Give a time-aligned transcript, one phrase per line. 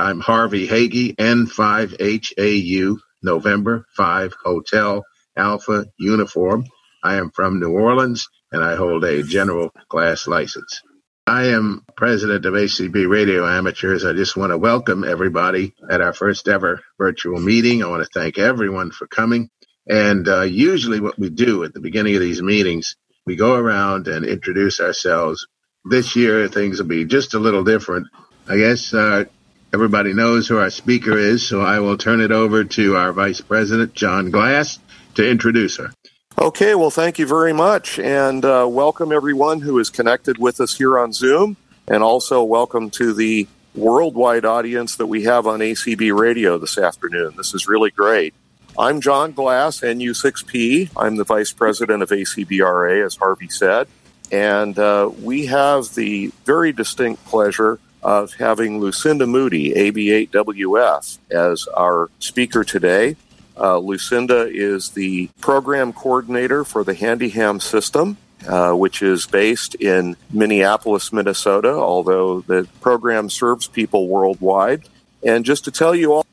[0.00, 5.04] I'm Harvey Hagee, N5HAU, November 5 Hotel
[5.36, 6.64] Alpha Uniform.
[7.04, 10.80] I am from New Orleans and I hold a general class license.
[11.26, 14.06] I am president of ACB Radio Amateurs.
[14.06, 17.82] I just want to welcome everybody at our first ever virtual meeting.
[17.82, 19.50] I want to thank everyone for coming.
[19.86, 22.96] And uh, usually, what we do at the beginning of these meetings,
[23.26, 25.46] we go around and introduce ourselves.
[25.84, 28.06] This year, things will be just a little different.
[28.48, 29.24] I guess uh,
[29.72, 33.40] everybody knows who our speaker is, so I will turn it over to our vice
[33.40, 34.78] president, John Glass,
[35.14, 35.92] to introduce her.
[36.38, 40.76] Okay, well, thank you very much, and uh, welcome everyone who is connected with us
[40.76, 41.56] here on Zoom,
[41.86, 47.34] and also welcome to the worldwide audience that we have on ACB Radio this afternoon.
[47.36, 48.34] This is really great.
[48.78, 50.90] I'm John Glass, NU6P.
[50.96, 53.86] I'm the Vice President of ACBRA, as Harvey said,
[54.32, 62.08] and uh, we have the very distinct pleasure of having Lucinda Moody, AB8WF, as our
[62.18, 63.16] speaker today.
[63.58, 68.16] Uh, Lucinda is the program coordinator for the HandyHam system,
[68.48, 74.88] uh, which is based in Minneapolis, Minnesota, although the program serves people worldwide.
[75.22, 76.26] And just to tell you all.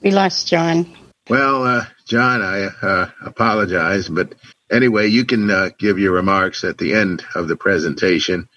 [0.00, 0.96] We lost John.
[1.28, 4.34] Well, uh, John, I uh, apologize, but
[4.70, 8.48] anyway, you can uh, give your remarks at the end of the presentation.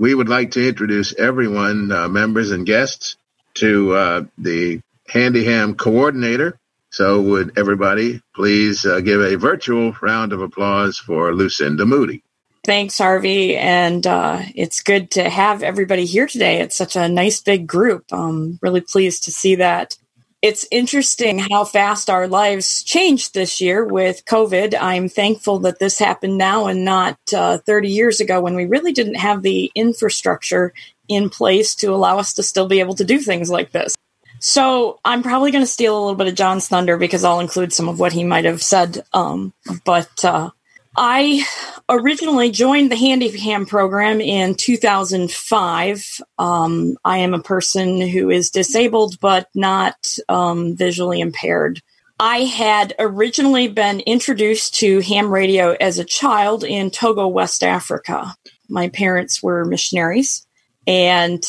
[0.00, 3.16] We would like to introduce everyone, uh, members and guests,
[3.54, 6.58] to the HandyHam coordinator,
[6.92, 12.24] so, would everybody please uh, give a virtual round of applause for Lucinda Moody?
[12.64, 13.56] Thanks, Harvey.
[13.56, 16.60] And uh, it's good to have everybody here today.
[16.60, 18.06] It's such a nice big group.
[18.10, 19.96] I'm really pleased to see that.
[20.42, 24.74] It's interesting how fast our lives changed this year with COVID.
[24.80, 28.92] I'm thankful that this happened now and not uh, 30 years ago when we really
[28.92, 30.72] didn't have the infrastructure
[31.08, 33.94] in place to allow us to still be able to do things like this.
[34.38, 37.74] So I'm probably going to steal a little bit of John's thunder because I'll include
[37.74, 39.04] some of what he might have said.
[39.12, 39.52] Um,
[39.84, 40.50] but uh,
[40.96, 41.44] I
[41.88, 46.20] originally joined the HandyHam program in 2005.
[46.38, 49.96] Um, I am a person who is disabled but not
[50.28, 51.80] um, visually impaired.
[52.18, 58.34] I had originally been introduced to ham radio as a child in Togo, West Africa.
[58.68, 60.46] My parents were missionaries,
[60.86, 61.42] and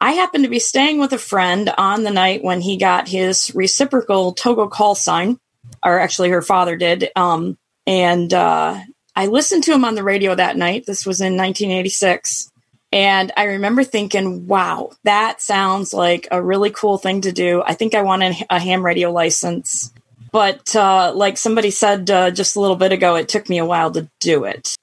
[0.00, 3.50] I happened to be staying with a friend on the night when he got his
[3.54, 5.38] reciprocal Togo call sign,
[5.82, 7.08] or actually her father did.
[7.16, 7.56] Um,
[7.90, 8.78] and uh,
[9.16, 10.86] I listened to him on the radio that night.
[10.86, 12.48] This was in 1986.
[12.92, 17.64] And I remember thinking, wow, that sounds like a really cool thing to do.
[17.66, 19.92] I think I want a, ham radio license.
[20.30, 23.66] But uh, like somebody said uh, just a little bit ago, it took me a
[23.66, 24.76] while to do it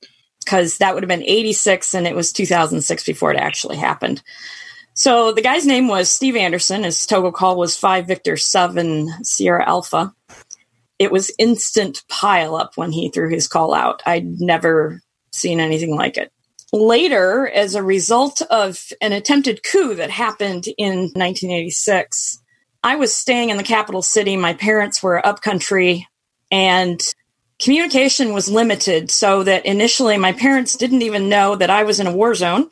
[0.44, 4.22] because that would have been 86 and it was 2006 before it actually happened.
[4.96, 6.84] So the guy's name was Steve Anderson.
[6.84, 10.14] His Togo call was 5 Victor 7 Sierra Alpha.
[11.00, 14.02] It was instant pile up when he threw his call out.
[14.06, 16.32] I'd never seen anything like it.
[16.74, 22.42] Later, as a result of an attempted coup that happened in 1986,
[22.84, 24.36] I was staying in the capital city.
[24.36, 26.08] My parents were upcountry
[26.52, 27.02] and
[27.60, 32.08] communication was limited so that initially my parents didn't even know that I was in
[32.08, 32.70] a war zone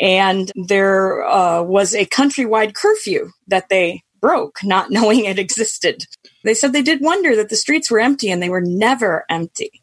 [0.00, 6.04] and there uh, was a countrywide curfew that they broke, not knowing it existed.
[6.44, 9.82] They said they did wonder that the streets were empty, and they were never empty.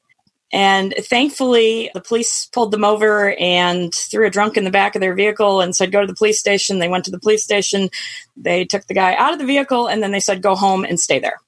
[0.54, 5.02] And thankfully, the police pulled them over and threw a drunk in the back of
[5.02, 6.78] their vehicle and said, Go to the police station.
[6.78, 7.90] They went to the police station.
[8.38, 11.00] They took the guy out of the vehicle and then they said, Go home and
[11.00, 11.42] stay there.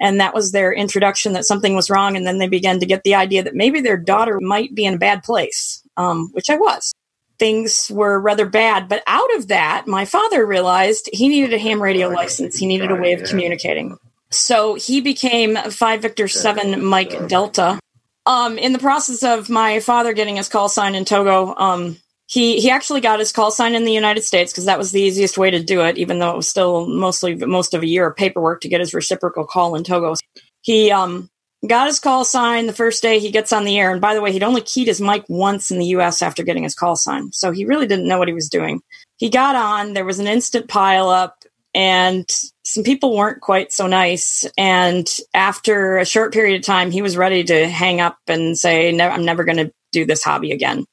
[0.00, 2.16] And that was their introduction that something was wrong.
[2.16, 4.94] And then they began to get the idea that maybe their daughter might be in
[4.94, 6.94] a bad place, um, which I was
[7.38, 8.88] things were rather bad.
[8.88, 12.56] But out of that, my father realized he needed a ham radio license.
[12.56, 13.98] He needed a way of communicating.
[14.30, 17.78] So he became 5 Victor 7 Mike Delta.
[18.26, 22.60] Um, in the process of my father getting his call sign in Togo, um, he
[22.60, 25.38] he actually got his call sign in the United States because that was the easiest
[25.38, 28.16] way to do it, even though it was still mostly most of a year of
[28.16, 30.14] paperwork to get his reciprocal call in Togo.
[30.62, 31.30] He um,
[31.66, 33.92] got his call sign the first day he gets on the air.
[33.92, 36.62] And by the way, he'd only keyed his mic once in the US after getting
[36.62, 37.32] his call sign.
[37.32, 38.80] So he really didn't know what he was doing.
[39.16, 42.28] He got on, there was an instant pile up, and
[42.64, 44.46] some people weren't quite so nice.
[44.56, 48.98] And after a short period of time, he was ready to hang up and say,
[48.98, 50.86] I'm never going to do this hobby again.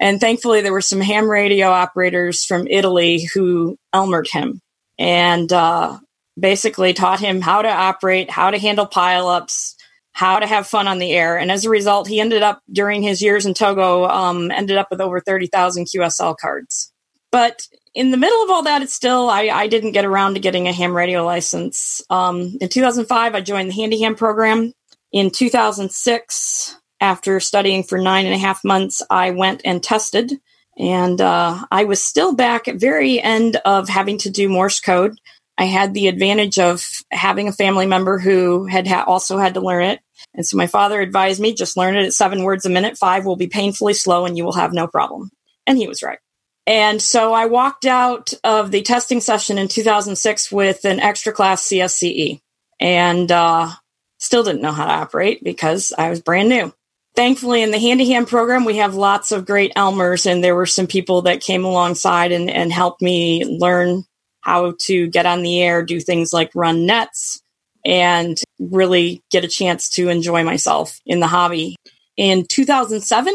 [0.00, 4.60] And thankfully, there were some ham radio operators from Italy who elmered him
[4.98, 5.98] and uh,
[6.38, 9.75] basically taught him how to operate, how to handle pileups,
[10.16, 11.36] how to have fun on the air.
[11.36, 14.88] And as a result, he ended up during his years in Togo, um, ended up
[14.90, 16.90] with over 30,000 QSL cards.
[17.30, 20.40] But in the middle of all that, it's still, I, I didn't get around to
[20.40, 22.00] getting a ham radio license.
[22.08, 24.72] Um, in 2005, I joined the Handy Ham program.
[25.12, 30.32] In 2006, after studying for nine and a half months, I went and tested.
[30.78, 35.18] And uh, I was still back at very end of having to do Morse code.
[35.58, 39.60] I had the advantage of having a family member who had ha- also had to
[39.60, 40.00] learn it.
[40.34, 42.98] And so my father advised me just learn it at seven words a minute.
[42.98, 45.30] Five will be painfully slow and you will have no problem.
[45.66, 46.18] And he was right.
[46.66, 51.68] And so I walked out of the testing session in 2006 with an extra class
[51.68, 52.40] CSCE
[52.80, 53.70] and uh,
[54.18, 56.72] still didn't know how to operate because I was brand new.
[57.14, 60.66] Thankfully, in the Handy Ham program, we have lots of great Elmers, and there were
[60.66, 64.04] some people that came alongside and, and helped me learn
[64.42, 67.40] how to get on the air, do things like run nets,
[67.86, 71.76] and really get a chance to enjoy myself in the hobby.
[72.16, 73.34] In 2007,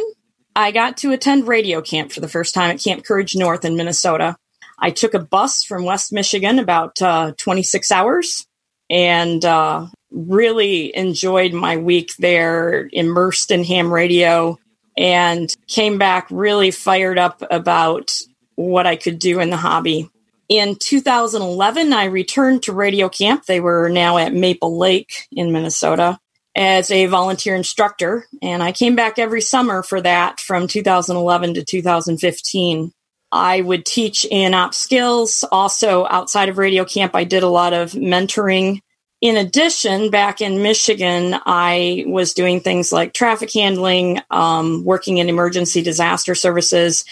[0.55, 3.77] I got to attend radio camp for the first time at Camp Courage North in
[3.77, 4.35] Minnesota.
[4.77, 8.45] I took a bus from West Michigan, about uh, 26 hours,
[8.89, 14.57] and uh, really enjoyed my week there, immersed in ham radio,
[14.97, 18.19] and came back really fired up about
[18.55, 20.09] what I could do in the hobby.
[20.51, 23.45] In 2011, I returned to radio camp.
[23.45, 26.19] They were now at Maple Lake in Minnesota
[26.57, 28.27] as a volunteer instructor.
[28.41, 32.91] And I came back every summer for that from 2011 to 2015.
[33.31, 35.45] I would teach in op skills.
[35.53, 38.81] Also, outside of radio camp, I did a lot of mentoring.
[39.21, 45.29] In addition, back in Michigan, I was doing things like traffic handling, um, working in
[45.29, 47.05] emergency disaster services,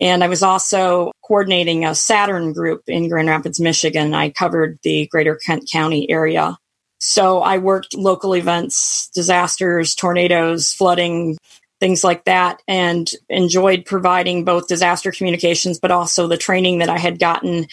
[0.00, 4.14] and I was also coordinating a SATERN group in Grand Rapids, Michigan.
[4.14, 6.58] I covered the greater Kent County area.
[6.98, 11.38] So I worked local events, disasters, tornadoes, flooding,
[11.78, 16.98] things like that, and enjoyed providing both disaster communications, but also the training that I
[16.98, 17.68] had gotten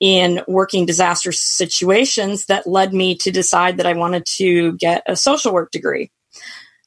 [0.00, 5.14] in working disaster situations that led me to decide that I wanted to get a
[5.14, 6.10] social work degree.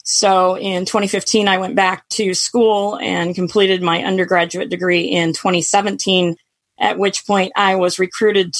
[0.04, 6.36] So in 2015, I went back to school and completed my undergraduate degree in 2017,
[6.80, 8.56] at which point I was recruited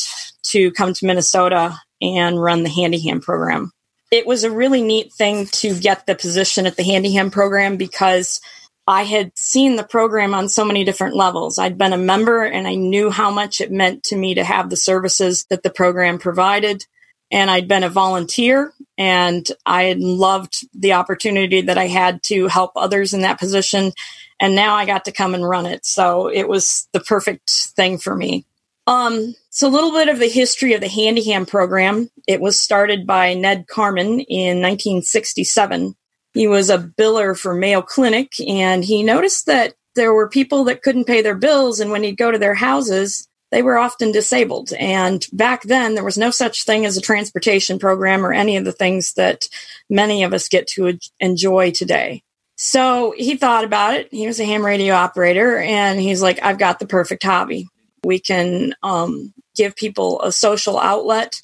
[0.52, 3.72] to come to Minnesota and run the Handy Ham program.
[4.12, 7.78] It was a really neat thing to get the position at the Handy Ham program
[7.78, 8.40] because
[8.88, 11.60] I had seen the program on so many different levels.
[11.60, 14.70] I'd been a member and I knew how much it meant to me to have
[14.70, 16.84] the services that the program provided.
[17.30, 22.74] And I'd been a volunteer and I loved the opportunity that I had to help
[22.76, 23.94] others in that position.
[24.42, 25.86] And now I got to come and run it.
[25.86, 28.46] So it was the perfect thing for me.
[28.88, 32.10] Um, so a little bit of the history of the Handy Ham program.
[32.28, 35.96] It was started by Ned Carman in 1967.
[36.34, 40.82] He was a biller for Mayo Clinic and he noticed that there were people that
[40.82, 44.72] couldn't pay their bills and when he'd go to their houses, they were often disabled.
[44.74, 48.66] And back then, there was no such thing as a transportation program or any of
[48.66, 49.48] the things that
[49.90, 52.24] many of us get to enjoy today.
[52.58, 54.10] So he thought about it.
[54.12, 57.68] He was a ham radio operator and he's like, I've got the perfect hobby.
[58.04, 61.40] We can um, give people a social outlet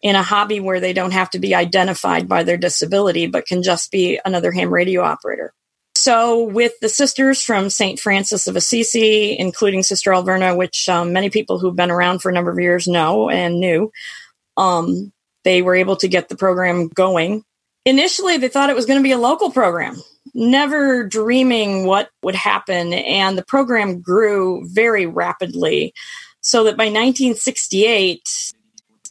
[0.00, 3.62] in a hobby where they don't have to be identified by their disability, but can
[3.62, 5.52] just be another ham radio operator.
[6.00, 8.00] So, with the sisters from St.
[8.00, 12.32] Francis of Assisi, including Sister Alverna, which um, many people who've been around for a
[12.32, 13.92] number of years know and knew,
[14.56, 15.12] um,
[15.44, 17.44] they were able to get the program going.
[17.84, 19.94] Initially, they thought it was going to be a local program,
[20.32, 22.94] never dreaming what would happen.
[22.94, 25.92] And the program grew very rapidly.
[26.40, 28.22] So that by 1968,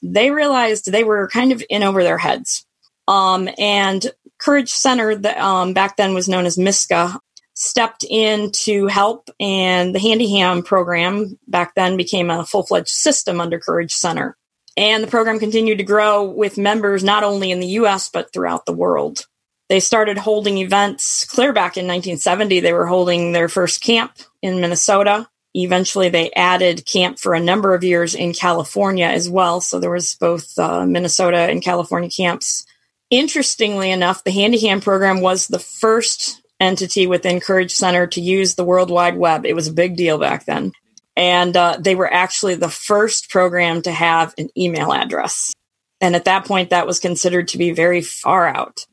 [0.01, 2.65] they realized they were kind of in over their heads.
[3.07, 7.19] Um, and Courage Center, that um, back then was known as MISCA,
[7.53, 12.87] stepped in to help, and the Handy Ham program back then became a full fledged
[12.87, 14.37] system under Courage Center.
[14.77, 18.65] And the program continued to grow with members not only in the US, but throughout
[18.65, 19.25] the world.
[19.67, 22.61] They started holding events clear back in 1970.
[22.61, 25.27] They were holding their first camp in Minnesota.
[25.53, 29.61] Eventually, they added camp for a number of years in California as well.
[29.61, 32.65] So there was both uh, Minnesota and California camps.
[33.09, 38.55] Interestingly enough, the Handy Ham program was the first entity within Courage Center to use
[38.55, 39.45] the World Wide Web.
[39.45, 40.73] It was a big deal back then.
[41.15, 45.53] And uh, they were actually the first program to have an email address.
[45.99, 48.85] And at that point, that was considered to be very far out.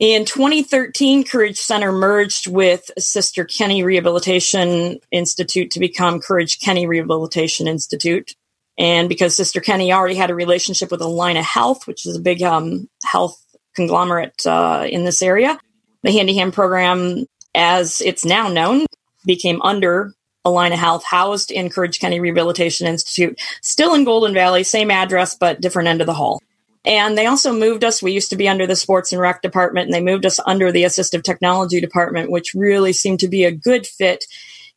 [0.00, 7.68] In 2013, Courage Center merged with Sister Kenny Rehabilitation Institute to become Courage Kenny Rehabilitation
[7.68, 8.34] Institute.
[8.76, 12.42] And because Sister Kenny already had a relationship with Allina Health, which is a big
[12.42, 13.40] um, health
[13.76, 15.58] conglomerate uh, in this area,
[16.02, 18.86] the Handy Ham program, as it's now known,
[19.24, 20.12] became under
[20.44, 25.60] Allina Health, housed in Courage Kenny Rehabilitation Institute, still in Golden Valley, same address, but
[25.60, 26.40] different end of the hall.
[26.84, 28.02] And they also moved us.
[28.02, 30.70] We used to be under the sports and rec department, and they moved us under
[30.70, 34.24] the assistive technology department, which really seemed to be a good fit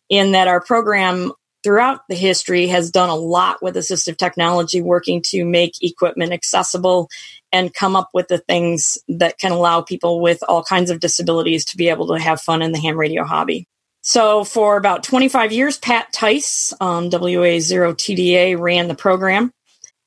[0.08, 1.34] in that our program
[1.64, 7.10] throughout the history has done a lot with assistive technology, working to make equipment accessible
[7.52, 11.66] and come up with the things that can allow people with all kinds of disabilities
[11.66, 13.68] to be able to have fun in the ham radio hobby.
[14.02, 19.52] So, for about 25 years, Pat Tice, um, WA0TDA, ran the program.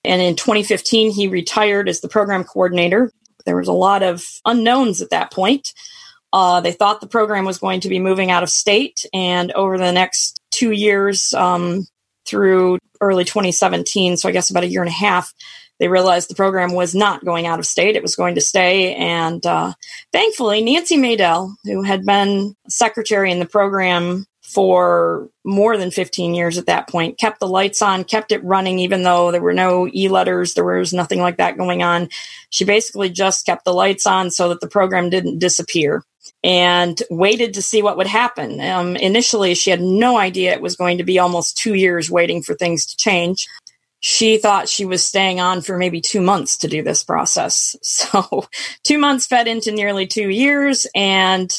[0.05, 3.13] And in 2015, he retired as the program coordinator.
[3.45, 5.75] There was a lot of unknowns at that point.
[6.33, 9.77] Uh, they thought the program was going to be moving out of state, and over
[9.77, 11.87] the next two years, um,
[12.27, 15.33] through early 2017, so I guess about a year and a half,
[15.79, 18.95] they realized the program was not going out of state; it was going to stay.
[18.95, 19.73] And uh,
[20.13, 26.59] thankfully, Nancy Maydell, who had been secretary in the program for more than 15 years
[26.59, 29.89] at that point, kept the lights on, kept it running, even though there were no
[29.89, 32.11] e letters, there was nothing like that going on.
[32.51, 36.05] She basically just kept the lights on so that the program didn't disappear
[36.43, 38.61] and waited to see what would happen.
[38.61, 42.43] Um, initially, she had no idea it was going to be almost two years waiting
[42.43, 43.47] for things to change.
[44.03, 47.77] She thought she was staying on for maybe two months to do this process.
[47.83, 48.47] So,
[48.83, 51.53] two months fed into nearly two years, and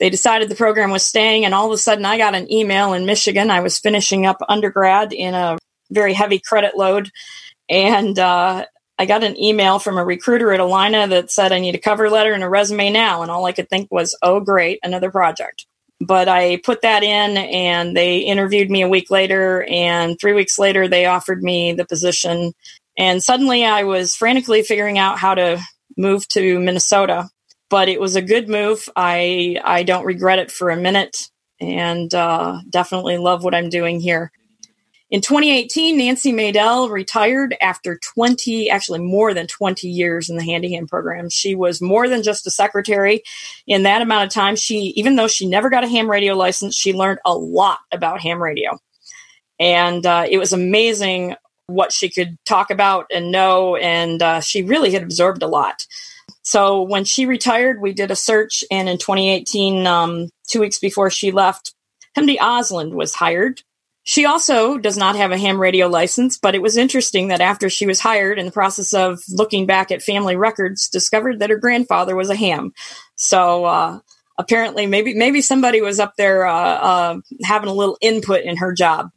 [0.00, 2.94] they decided the program was staying, and all of a sudden I got an email
[2.94, 3.50] in Michigan.
[3.50, 5.58] I was finishing up undergrad in a
[5.90, 7.10] very heavy credit load,
[7.68, 8.64] and uh,
[8.98, 12.10] I got an email from a recruiter at Allina that said I need a cover
[12.10, 15.66] letter and a resume now, and all I could think was, "Oh, great, another project."
[16.00, 20.58] But I put that in, and they interviewed me a week later, and three weeks
[20.58, 22.52] later they offered me the position,
[22.98, 25.60] and suddenly I was frantically figuring out how to
[25.96, 27.28] move to Minnesota
[27.72, 28.86] but it was a good move.
[28.96, 33.98] I I don't regret it for a minute, and uh, definitely love what I'm doing
[33.98, 34.30] here.
[35.12, 40.86] In 2018, Nancy Maydell retired after 20, actually more than 20 years in the Handyham
[40.86, 41.28] program.
[41.28, 43.22] She was more than just a secretary.
[43.66, 46.74] In that amount of time, she, even though she never got a ham radio license,
[46.74, 48.78] she learned a lot about ham radio.
[49.60, 53.76] And uh, it was amazing what she could talk about and know.
[53.76, 55.86] And uh, she really had absorbed a lot.
[56.42, 61.10] So when she retired, we did a search, and in 2018, um, two weeks before
[61.10, 61.74] she left,
[62.14, 63.62] Hemdy Osland was hired.
[64.04, 67.70] She also does not have a ham radio license, but it was interesting that after
[67.70, 71.56] she was hired, in the process of looking back at family records, discovered that her
[71.56, 72.72] grandfather was a ham.
[73.14, 74.00] So uh,
[74.38, 78.72] apparently, maybe maybe somebody was up there uh, uh, having a little input in her
[78.72, 79.10] job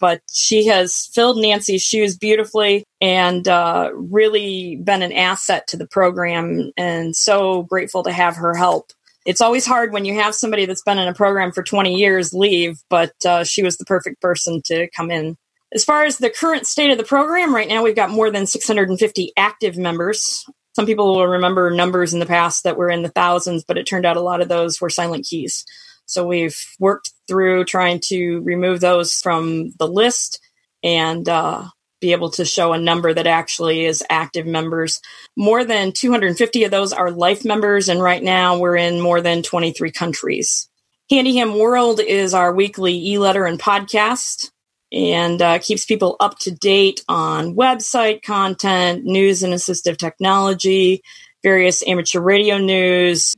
[0.00, 5.86] but she has filled Nancy's shoes beautifully and uh, really been an asset to the
[5.86, 8.92] program and so grateful to have her help.
[9.26, 12.32] It's always hard when you have somebody that's been in a program for 20 years
[12.32, 15.36] leave, but uh, she was the perfect person to come in.
[15.72, 18.46] As far as the current state of the program, right now we've got more than
[18.46, 20.44] 650 active members.
[20.74, 23.84] Some people will remember numbers in the past that were in the thousands, but it
[23.84, 25.64] turned out a lot of those were silent keys.
[26.06, 30.40] So we've worked through trying to remove those from the list
[30.82, 31.68] and uh,
[32.00, 35.00] be able to show a number that actually is active members.
[35.36, 39.42] More than 250 of those are life members, and right now we're in more than
[39.42, 40.68] 23 countries.
[41.10, 44.50] Handyham World is our weekly e letter and podcast
[44.92, 51.02] and uh, keeps people up to date on website content, news and assistive technology,
[51.42, 53.34] various amateur radio news.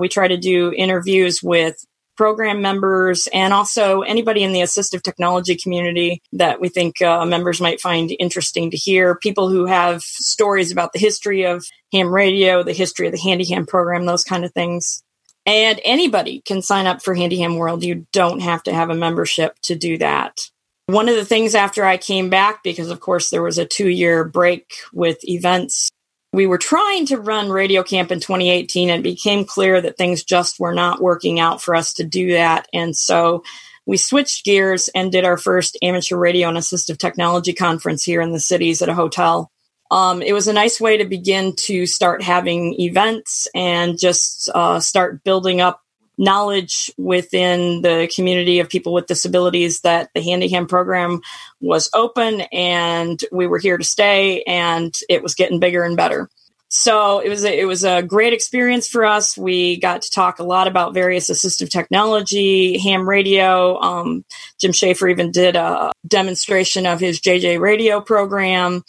[0.00, 1.84] We try to do interviews with
[2.18, 7.60] program members and also anybody in the assistive technology community that we think uh, members
[7.60, 9.14] might find interesting to hear.
[9.14, 13.66] People who have stories about the history of ham radio, the history of the Handyham
[13.66, 15.00] program, those kind of things.
[15.46, 17.84] And anybody can sign up for Handyham World.
[17.84, 20.40] You don't have to have a membership to do that.
[20.86, 23.88] One of the things after I came back, because of course there was a two
[23.88, 25.88] year break with events
[26.32, 30.22] we were trying to run Radio Camp in 2018 and it became clear that things
[30.22, 32.68] just were not working out for us to do that.
[32.72, 33.42] And so
[33.86, 38.32] we switched gears and did our first amateur radio and assistive technology conference here in
[38.32, 39.50] the cities at a hotel.
[39.90, 44.80] Um, it was a nice way to begin to start having events and just uh,
[44.80, 45.80] start building up
[46.18, 51.20] knowledge within the community of people with disabilities that the Handyham program
[51.60, 56.28] was open and we were here to stay and it was getting bigger and better.
[56.70, 59.38] So it was a, it was a great experience for us.
[59.38, 63.80] We got to talk a lot about various assistive technology, ham radio.
[63.80, 64.24] Um,
[64.60, 68.84] Jim Schaefer even did a demonstration of his JJ radio program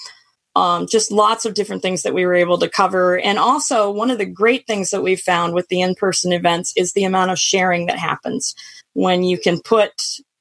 [0.56, 3.20] um, just lots of different things that we were able to cover.
[3.20, 6.74] And also, one of the great things that we found with the in person events
[6.75, 8.56] is the amount of sharing that happens
[8.94, 9.91] when you can put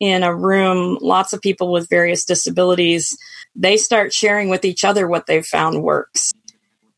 [0.00, 3.16] in a room, lots of people with various disabilities,
[3.54, 6.32] they start sharing with each other what they've found works.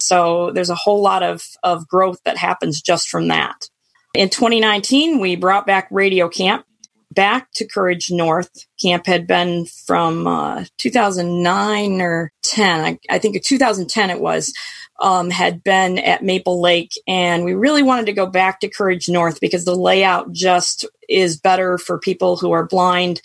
[0.00, 3.69] So there's a whole lot of, of growth that happens just from that.
[4.14, 6.64] In 2019, we brought back Radio Camp
[7.11, 8.67] back to Courage North.
[8.81, 14.52] Camp had been from uh, 2009 or 10, I, I think 2010 it was,
[15.00, 16.93] um, had been at Maple Lake.
[17.07, 21.38] And we really wanted to go back to Courage North because the layout just is
[21.38, 23.21] better for people who are blind.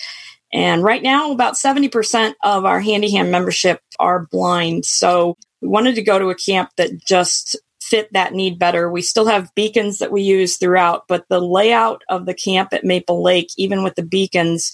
[0.54, 4.86] And right now, about 70% of our Handyham membership are blind.
[4.86, 8.90] So we wanted to go to a camp that just fit that need better.
[8.90, 12.84] We still have beacons that we use throughout, but the layout of the camp at
[12.84, 14.74] Maple Lake, even with the beacons,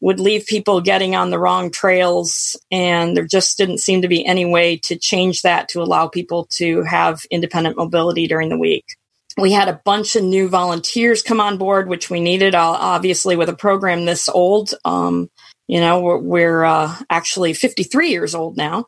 [0.00, 2.56] would leave people getting on the wrong trails.
[2.70, 6.46] And there just didn't seem to be any way to change that to allow people
[6.52, 8.84] to have independent mobility during the week.
[9.38, 13.50] We had a bunch of new volunteers come on board, which we needed, obviously, with
[13.50, 14.72] a program this old.
[14.86, 15.30] Um,
[15.66, 18.86] you know, we're, we're uh, actually 53 years old now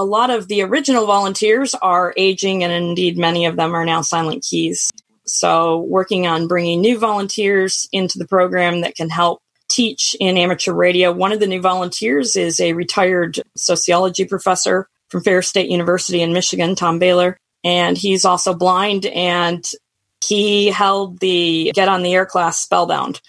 [0.00, 4.00] a lot of the original volunteers are aging, and indeed many of them are now
[4.00, 4.90] silent keys.
[5.26, 10.72] So, working on bringing new volunteers into the program that can help teach in amateur
[10.72, 11.12] radio.
[11.12, 16.32] One of the new volunteers is a retired sociology professor from Ferris State University in
[16.32, 17.36] Michigan, Tom Baylor.
[17.62, 19.64] And he's also blind and
[20.24, 23.20] he held the Get on the Air class spellbound.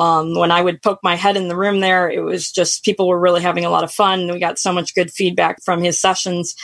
[0.00, 3.06] Um, when I would poke my head in the room there, it was just people
[3.06, 4.32] were really having a lot of fun.
[4.32, 6.54] We got so much good feedback from his sessions.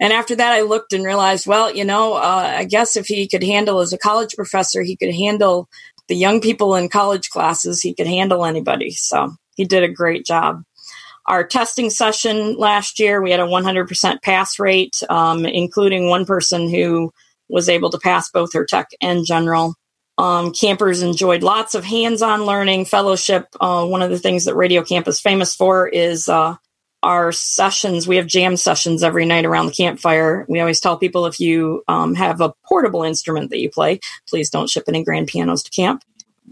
[0.00, 3.28] And after that, I looked and realized, well, you know, uh, I guess if he
[3.28, 5.68] could handle as a college professor, he could handle
[6.08, 8.92] the young people in college classes, he could handle anybody.
[8.92, 10.62] So he did a great job.
[11.26, 16.70] Our testing session last year, we had a 100% pass rate, um, including one person
[16.70, 17.12] who
[17.50, 19.74] was able to pass both her tech and general.
[20.18, 23.46] Um, campers enjoyed lots of hands-on learning, fellowship.
[23.60, 26.56] Uh, one of the things that Radio Camp is famous for is uh,
[27.04, 28.08] our sessions.
[28.08, 30.44] We have jam sessions every night around the campfire.
[30.48, 34.50] We always tell people if you um, have a portable instrument that you play, please
[34.50, 36.02] don't ship any grand pianos to camp.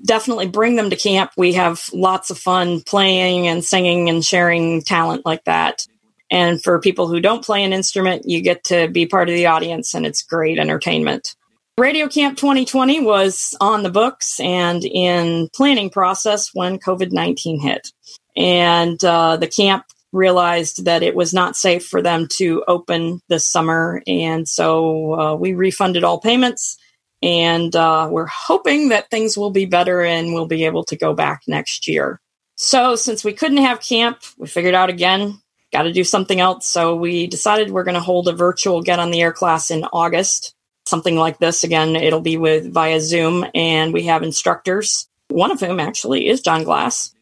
[0.05, 1.33] Definitely bring them to camp.
[1.37, 5.87] We have lots of fun playing and singing and sharing talent like that.
[6.31, 9.47] And for people who don't play an instrument, you get to be part of the
[9.47, 11.35] audience and it's great entertainment.
[11.79, 17.93] Radio Camp 2020 was on the books and in planning process when COVID 19 hit.
[18.35, 23.47] And uh, the camp realized that it was not safe for them to open this
[23.47, 24.03] summer.
[24.07, 26.79] And so uh, we refunded all payments.
[27.23, 31.13] And uh, we're hoping that things will be better and we'll be able to go
[31.13, 32.21] back next year.
[32.55, 35.41] So, since we couldn't have camp, we figured out again,
[35.73, 36.67] got to do something else.
[36.67, 39.85] So, we decided we're going to hold a virtual Get on the Air class in
[39.93, 40.56] August
[40.87, 41.65] something like this.
[41.65, 46.41] Again, it'll be with via Zoom, and we have instructors, one of whom actually is
[46.41, 47.13] John Glass.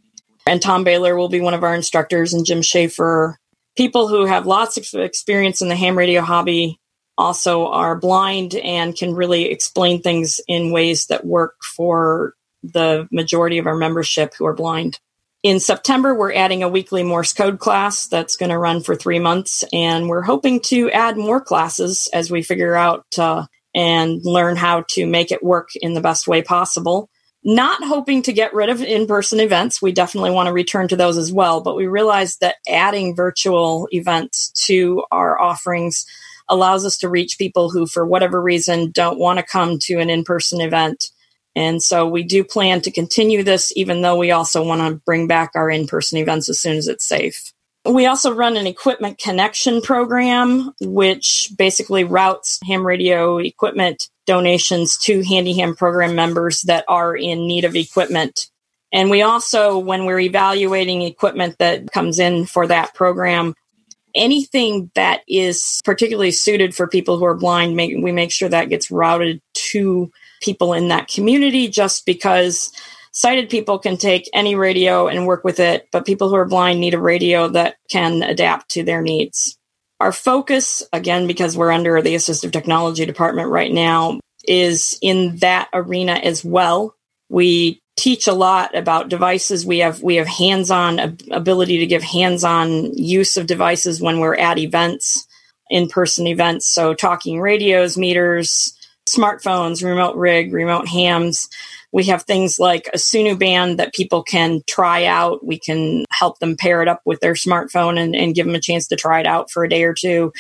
[0.46, 3.38] And Tom Baylor will be one of our instructors, and Jim Schaefer.
[3.76, 6.78] People who have lots of experience in the ham radio hobby
[7.16, 13.58] also are blind and can really explain things in ways that work for the majority
[13.58, 14.98] of our membership who are blind.
[15.42, 19.18] In September, we're adding a weekly Morse code class that's going to run for three
[19.18, 24.56] months, and we're hoping to add more classes as we figure out uh, and learn
[24.56, 27.08] how to make it work in the best way possible.
[27.42, 29.82] Not hoping to get rid of in person events.
[29.82, 33.88] We definitely want to return to those as well, but we realize that adding virtual
[33.90, 36.06] events to our offerings
[36.48, 40.10] allows us to reach people who, for whatever reason, don't want to come to an
[40.10, 41.10] in person event
[41.56, 45.26] and so we do plan to continue this, even though we also want to bring
[45.26, 47.52] back our in person events as soon as it's safe.
[47.86, 55.22] We also run an equipment connection program, which basically routes ham radio equipment donations to
[55.22, 58.48] Handyham program members that are in need of equipment.
[58.90, 63.54] And we also, when we're evaluating equipment that comes in for that program,
[64.14, 68.90] anything that is particularly suited for people who are blind, we make sure that gets
[68.90, 72.70] routed to people in that community just because
[73.14, 76.80] sighted people can take any radio and work with it, but people who are blind
[76.80, 79.56] need a radio that can adapt to their needs.
[80.00, 85.68] Our focus, again, because we're under the assistive technology department right now, is in that
[85.72, 86.94] arena as well.
[87.30, 89.64] We teach a lot about devices.
[89.64, 94.58] We have we have hands-on ability to give hands-on use of devices when we're at
[94.58, 95.26] events,
[95.70, 96.66] in-person events.
[96.66, 98.76] So talking radios, meters,
[99.08, 101.48] smartphones, remote rig, remote hams.
[101.94, 105.46] We have things like a Sunu band that people can try out.
[105.46, 108.60] We can help them pair it up with their smartphone and, and give them a
[108.60, 110.32] chance to try it out for a day or two.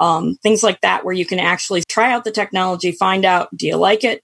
[0.00, 3.66] Um, things like that, where you can actually try out the technology, find out do
[3.66, 4.22] you like it?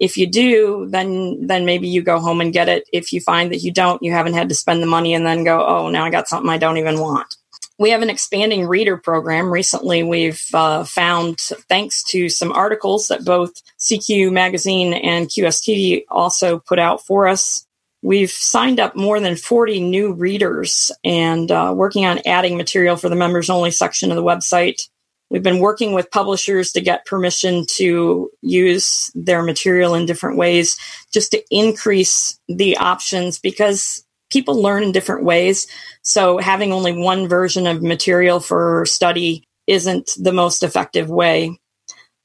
[0.00, 2.88] If you do, then then maybe you go home and get it.
[2.92, 5.44] If you find that you don't, you haven't had to spend the money and then
[5.44, 7.36] go, oh, now I got something I don't even want.
[7.78, 9.52] We have an expanding reader program.
[9.52, 16.58] Recently, we've uh, found, thanks to some articles that both CQ Magazine and QST also
[16.58, 17.66] put out for us,
[18.00, 23.10] we've signed up more than 40 new readers and uh, working on adding material for
[23.10, 24.88] the members only section of the website.
[25.28, 30.78] We've been working with publishers to get permission to use their material in different ways
[31.12, 35.66] just to increase the options because people learn in different ways.
[36.02, 41.58] So having only one version of material for study isn't the most effective way.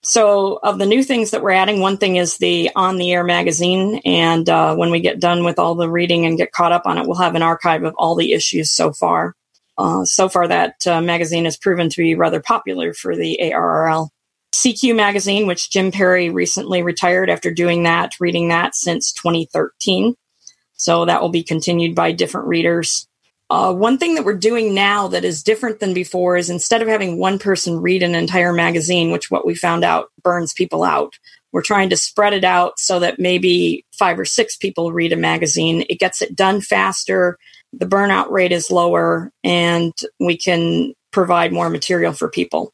[0.04, 3.24] So, of the new things that we're adding, one thing is the on the air
[3.24, 4.02] magazine.
[4.04, 6.98] And uh, when we get done with all the reading and get caught up on
[6.98, 9.36] it, we'll have an archive of all the issues so far.
[9.78, 14.10] Uh, so far, that uh, magazine has proven to be rather popular for the ARRL.
[14.56, 20.16] CQ magazine, which Jim Perry recently retired after doing that, reading that since 2013.
[20.82, 23.08] So that will be continued by different readers.
[23.52, 26.88] Uh, one thing that we're doing now that is different than before is instead of
[26.88, 31.20] having one person read an entire magazine, which what we found out burns people out,
[31.52, 35.18] we're trying to spread it out so that maybe five or six people read a
[35.18, 35.86] magazine.
[35.88, 37.38] It gets it done faster,
[37.72, 42.74] the burnout rate is lower, and we can provide more material for people.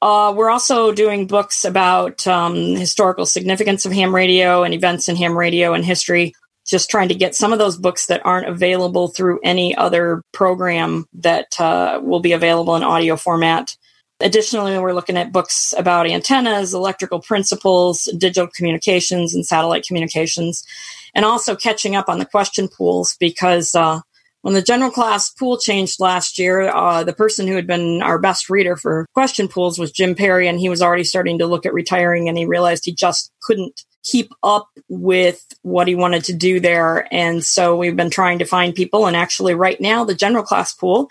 [0.00, 5.16] Uh, we're also doing books about um, historical significance of ham radio and events in
[5.16, 6.32] ham radio and history
[6.64, 11.06] just trying to get some of those books that aren't available through any other program
[11.14, 13.76] that uh, will be available in audio format.
[14.20, 20.64] Additionally, we're looking at books about antennas, electrical principles, digital communications, and satellite communications,
[21.14, 24.00] and also catching up on the question pools because uh,
[24.42, 28.18] when the general class pool changed last year, uh, the person who had been our
[28.18, 31.66] best reader for question pools was Jim Perry, and he was already starting to look
[31.66, 36.32] at retiring, and he realized he just couldn't keep up with what he wanted to
[36.34, 37.08] do there.
[37.12, 39.06] And so we've been trying to find people.
[39.06, 41.08] And actually, right now, the general class pool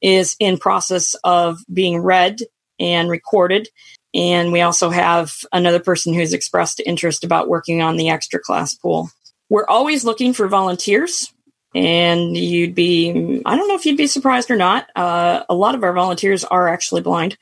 [0.00, 2.40] is in process of being read
[2.78, 3.68] and recorded.
[4.14, 8.74] And we also have another person who's expressed interest about working on the extra class
[8.74, 9.10] pool.
[9.50, 11.32] We're always looking for volunteers.
[11.74, 14.88] And you'd be, I don't know if you'd be surprised or not.
[14.96, 17.36] Uh, a lot of our volunteers are actually blind.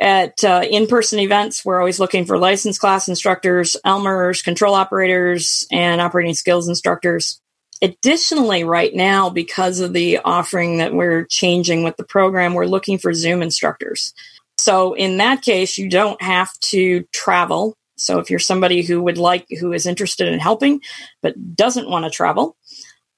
[0.00, 5.66] At uh, in person events, we're always looking for licensed class instructors, Elmers, control operators,
[5.70, 7.40] and operating skills instructors.
[7.80, 12.98] Additionally, right now, because of the offering that we're changing with the program, we're looking
[12.98, 14.14] for Zoom instructors.
[14.58, 17.76] So, in that case, you don't have to travel.
[17.96, 20.80] So, if you're somebody who would like, who is interested in helping,
[21.22, 22.56] but doesn't want to travel,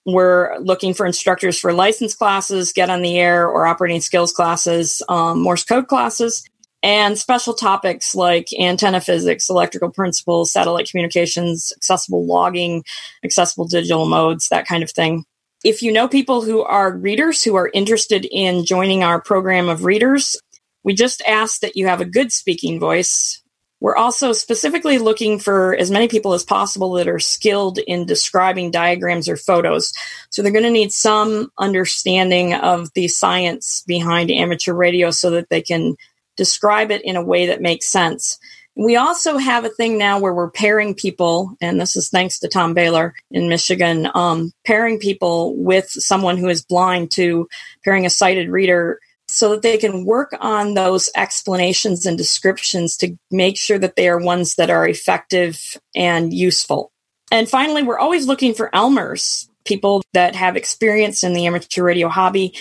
[0.04, 5.02] we're looking for instructors for license classes, get on the air, or operating skills classes,
[5.08, 6.44] um, Morse code classes,
[6.82, 12.84] and special topics like antenna physics, electrical principles, satellite communications, accessible logging,
[13.24, 15.24] accessible digital modes, that kind of thing.
[15.64, 19.84] If you know people who are readers who are interested in joining our program of
[19.84, 20.36] readers,
[20.84, 23.42] we just ask that you have a good speaking voice.
[23.80, 28.70] We're also specifically looking for as many people as possible that are skilled in describing
[28.70, 29.92] diagrams or photos.
[30.30, 35.50] So they're going to need some understanding of the science behind amateur radio so that
[35.50, 35.96] they can
[36.36, 38.38] describe it in a way that makes sense.
[38.76, 42.48] We also have a thing now where we're pairing people, and this is thanks to
[42.48, 47.48] Tom Baylor in Michigan, um, pairing people with someone who is blind to
[47.84, 53.16] pairing a sighted reader so that they can work on those explanations and descriptions to
[53.30, 56.92] make sure that they are ones that are effective and useful.
[57.32, 62.08] And finally, we're always looking for Elmers, people that have experience in the amateur radio
[62.08, 62.54] hobby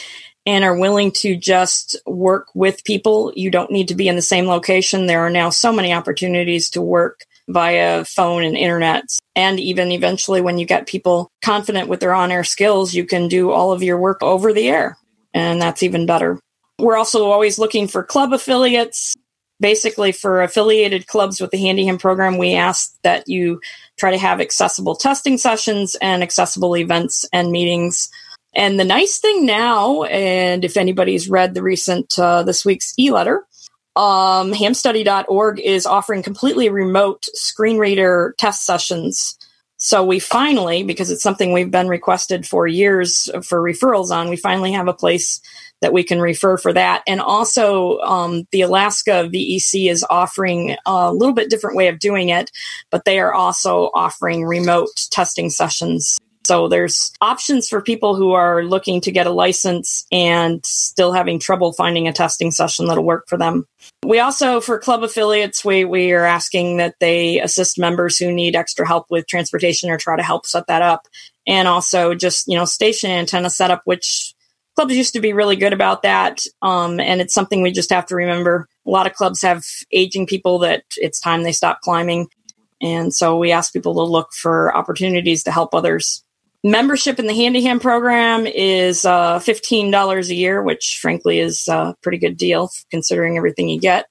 [0.45, 3.34] and are willing to just work with people.
[3.36, 5.08] You don't need to be in the same location.
[5.08, 9.05] There are now so many opportunities to work via phone and internet.
[9.36, 13.27] And even eventually, when you get people confident with their on air skills, you can
[13.27, 14.97] do all of your work over the air.
[15.34, 16.39] And that's even better.
[16.79, 19.15] We're also always looking for club affiliates.
[19.62, 23.62] Basically, for affiliated clubs with the Handyham program, we ask that you
[23.97, 28.10] try to have accessible testing sessions and accessible events and meetings
[28.55, 33.45] and the nice thing now, and if anybody's read the recent uh, this week's e-letter,
[33.95, 39.37] um, hamstudy.org is offering completely remote screen reader test sessions.
[39.77, 44.37] So we finally, because it's something we've been requested for years for referrals on, we
[44.37, 45.41] finally have a place
[45.81, 47.03] that we can refer for that.
[47.05, 52.29] And also, um, the Alaska VEC is offering a little bit different way of doing
[52.29, 52.51] it,
[52.89, 58.63] but they are also offering remote testing sessions So there's options for people who are
[58.63, 63.25] looking to get a license and still having trouble finding a testing session that'll work
[63.27, 63.65] for them.
[64.05, 68.55] We also, for club affiliates, we, we are asking that they assist members who need
[68.55, 71.08] extra help with transportation or try to help set that up.
[71.47, 74.36] And also just, you know, station antenna setup, which
[74.75, 76.43] clubs used to be really good about that.
[76.62, 78.67] Um, and it's something we just have to remember.
[78.86, 82.27] A lot of clubs have aging people that it's time they stop climbing.
[82.81, 86.23] And so we ask people to look for opportunities to help others.
[86.65, 92.17] Membership in the Handyham program is uh, $15 a year, which frankly is a pretty
[92.17, 94.08] good deal considering everything you get.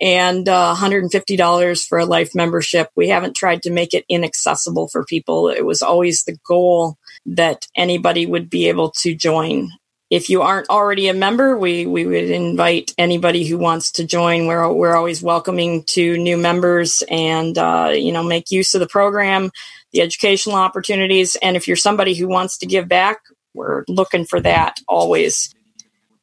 [0.00, 2.88] And uh, $150 for a life membership.
[2.96, 5.50] We haven't tried to make it inaccessible for people.
[5.50, 9.68] It was always the goal that anybody would be able to join
[10.10, 14.46] if you aren't already a member, we, we would invite anybody who wants to join.
[14.46, 18.86] We're, we're always welcoming to new members and, uh, you know, make use of the
[18.86, 19.50] program,
[19.92, 21.36] the educational opportunities.
[21.36, 23.18] And if you're somebody who wants to give back,
[23.54, 25.54] we're looking for that always.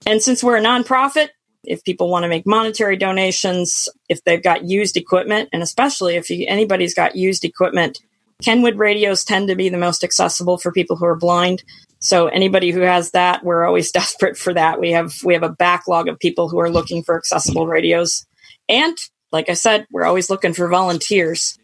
[0.06, 1.30] And since we're a nonprofit,
[1.64, 6.30] if people want to make monetary donations, if they've got used equipment, and especially if
[6.30, 8.00] you, anybody's got used equipment,
[8.44, 11.64] Kenwood radios tend to be the most accessible for people who are blind.
[12.02, 14.80] So anybody who has that, we're always desperate for that.
[14.80, 18.26] We have we have a backlog of people who are looking for accessible radios.
[18.68, 18.98] And
[19.32, 21.58] like I said, we're always looking for volunteers.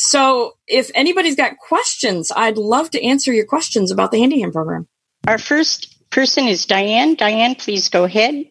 [0.00, 4.88] So if anybody's got questions, I'd love to answer your questions about the Handyham program.
[5.26, 7.14] Our first person is Diane.
[7.14, 8.44] Diane, please go ahead.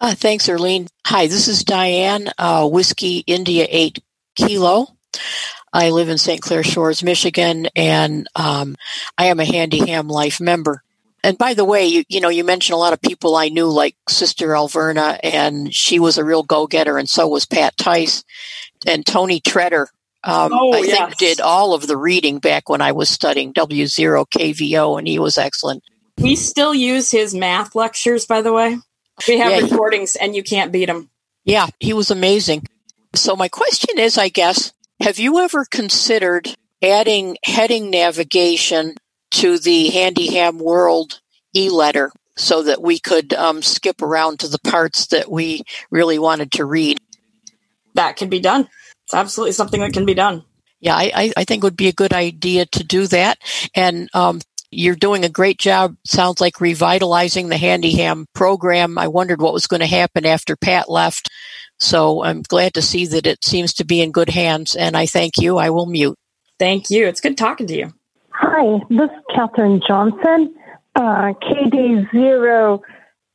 [0.00, 0.88] Uh, thanks, Erlene.
[1.06, 4.02] Hi, this is Diane, uh, Whiskey India 8
[4.36, 4.88] Kilo.
[5.72, 6.40] I live in St.
[6.40, 8.76] Clair Shores, Michigan, and um,
[9.16, 10.82] I am a Handy Ham Life member.
[11.22, 13.68] And by the way, you, you know, you mentioned a lot of people I knew,
[13.68, 18.24] like Sister Alverna, and she was a real go-getter, and so was Pat Tice
[18.86, 19.88] and Tony Treader.
[20.24, 20.98] Um, oh, I yes.
[20.98, 25.18] think did all of the reading back when I was studying W0 KVO, and he
[25.18, 25.82] was excellent.
[26.18, 28.78] We still use his math lectures, by the way.
[29.28, 31.10] We have yeah, recordings, and you can't beat them.
[31.44, 32.66] Yeah, he was amazing.
[33.14, 38.94] So my question is, I guess, have you ever considered adding heading navigation
[39.30, 41.20] to the Handyham World
[41.54, 46.52] e-letter so that we could um, skip around to the parts that we really wanted
[46.52, 46.98] to read?
[47.94, 48.68] That can be done.
[49.04, 50.44] It's absolutely something that can be done.
[50.80, 53.38] Yeah, I, I think it would be a good idea to do that.
[53.74, 58.96] And um, you're doing a great job, sounds like revitalizing the Handyham program.
[58.96, 61.28] I wondered what was going to happen after Pat left.
[61.80, 65.06] So I'm glad to see that it seems to be in good hands, and I
[65.06, 65.56] thank you.
[65.56, 66.16] I will mute.
[66.58, 67.06] Thank you.
[67.06, 67.92] It's good talking to you.
[68.30, 70.54] Hi, this is Catherine Johnson,
[70.94, 72.80] uh, KD0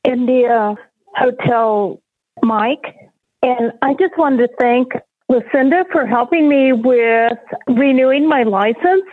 [0.03, 0.75] India
[1.15, 2.01] Hotel
[2.43, 2.95] Mike.
[3.41, 4.93] And I just wanted to thank
[5.29, 9.05] Lucinda for helping me with renewing my license.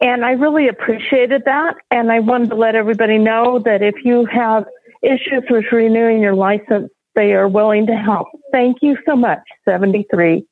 [0.00, 1.74] And I really appreciated that.
[1.90, 4.64] And I wanted to let everybody know that if you have
[5.02, 8.28] issues with renewing your license, they are willing to help.
[8.50, 10.46] Thank you so much, 73.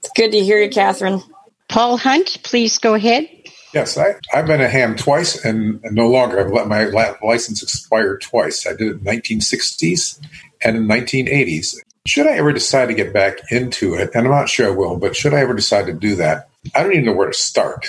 [0.00, 1.22] It's good to hear you, Catherine.
[1.68, 3.28] Paul Hunt, please go ahead.
[3.72, 6.40] Yes, I, I've been a ham twice and no longer.
[6.40, 6.86] I've let my
[7.22, 8.66] license expire twice.
[8.66, 10.20] I did it in 1960s
[10.64, 11.76] and in 1980s.
[12.06, 14.96] Should I ever decide to get back into it, and I'm not sure I will,
[14.96, 17.86] but should I ever decide to do that, I don't even know where to start.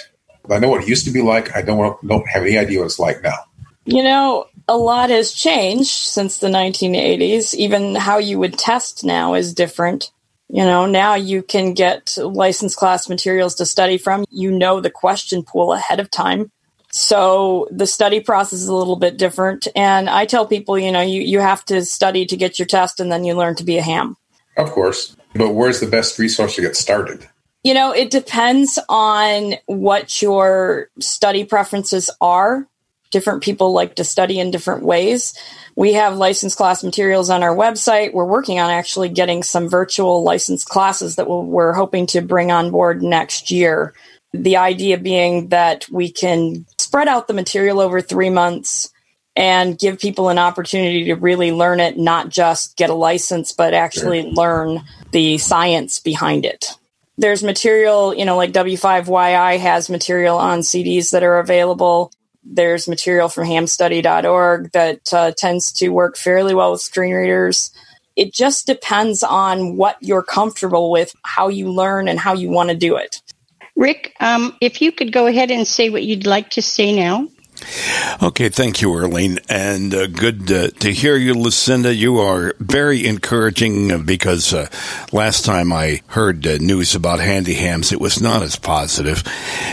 [0.51, 1.55] I know what it used to be like.
[1.55, 3.38] I don't, don't have any idea what it's like now.
[3.88, 7.54] You know, a lot has changed since the 1980s.
[7.54, 10.12] Even how you would test now is different.
[10.50, 14.26] You know, now you can get license class materials to study from.
[14.30, 16.52] You know the question pool ahead of time.
[16.91, 19.69] So the study process is a little bit different.
[19.73, 23.00] And I tell people, you know, you, you have to study to get your test
[23.00, 24.17] and then you learn to be a ham.
[24.58, 25.15] Of course.
[25.34, 27.28] But where's the best resource to get started?
[27.63, 32.67] You know, it depends on what your study preferences are
[33.17, 35.34] different people like to study in different ways.
[35.75, 38.13] We have license class materials on our website.
[38.13, 42.69] We're working on actually getting some virtual license classes that we're hoping to bring on
[42.69, 43.95] board next year.
[44.34, 48.93] The idea being that we can spread out the material over three months
[49.36, 53.73] and give people an opportunity to really learn it, not just get a license, but
[53.73, 54.32] actually sure.
[54.34, 56.75] learn the science behind it.
[57.17, 62.12] There's material, you know, like W5YI has material on CDs that are available
[62.49, 67.71] there's material from hamstudy.org that uh, tends to work fairly well with screen readers.
[68.15, 72.69] It just depends on what you're comfortable with, how you learn, and how you want
[72.69, 73.21] to do it.
[73.75, 77.27] Rick, um, if you could go ahead and say what you'd like to say now.
[78.21, 81.93] Okay, thank you, Earlene, and uh, good uh, to hear you, Lucinda.
[81.93, 84.67] You are very encouraging uh, because uh,
[85.11, 89.23] last time I heard uh, news about handy hams, it was not as positive.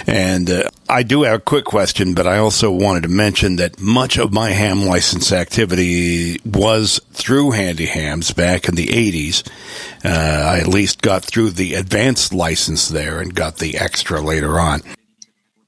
[0.06, 3.80] And uh, I do have a quick question, but I also wanted to mention that
[3.80, 9.48] much of my ham license activity was through handy hams back in the 80s.
[10.04, 14.82] I at least got through the advanced license there and got the extra later on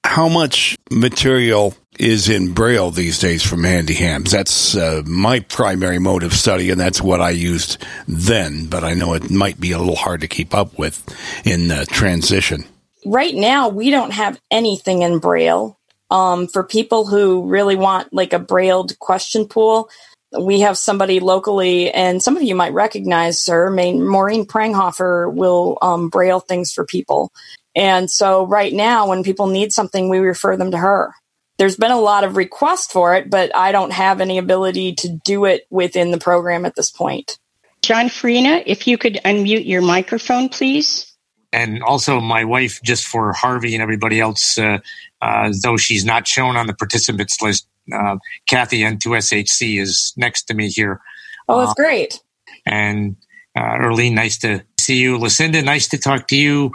[0.06, 4.30] how much material is in Braille these days from Handy Hams.
[4.30, 8.66] That's uh, my primary mode of study, and that's what I used then.
[8.66, 11.02] But I know it might be a little hard to keep up with
[11.44, 12.64] in uh, transition.
[13.04, 15.78] Right now, we don't have anything in Braille.
[16.08, 19.90] Um, for people who really want like a brailled question pool,
[20.38, 23.70] we have somebody locally, and some of you might recognize her.
[23.70, 27.32] Maureen Pranghofer will um, braille things for people.
[27.74, 31.12] And so right now, when people need something, we refer them to her.
[31.58, 35.08] There's been a lot of requests for it, but I don't have any ability to
[35.08, 37.38] do it within the program at this point.
[37.82, 41.12] John Farina, if you could unmute your microphone, please.
[41.52, 44.78] And also, my wife, just for Harvey and everybody else, uh,
[45.22, 48.16] uh, though she's not shown on the participants list, uh,
[48.48, 51.00] Kathy N2SHC is next to me here.
[51.48, 52.20] Oh, that's uh, great.
[52.66, 53.16] And
[53.56, 55.16] uh, Earlene, nice to see you.
[55.16, 56.72] Lucinda, nice to talk to you.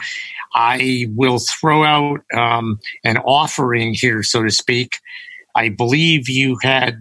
[0.54, 4.98] I will throw out um, an offering here, so to speak.
[5.56, 7.00] I believe you had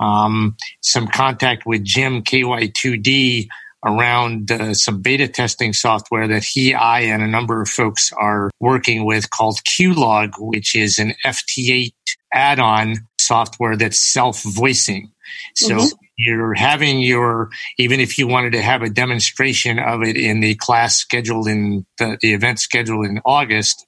[0.00, 3.48] um, some contact with Jim KY2D
[3.84, 8.50] around uh, some beta testing software that he, I, and a number of folks are
[8.60, 11.92] working with called QLog, which is an FT8
[12.32, 15.10] add on software that's self voicing.
[15.56, 20.16] So mm-hmm you're having your even if you wanted to have a demonstration of it
[20.16, 23.86] in the class scheduled in the, the event scheduled in august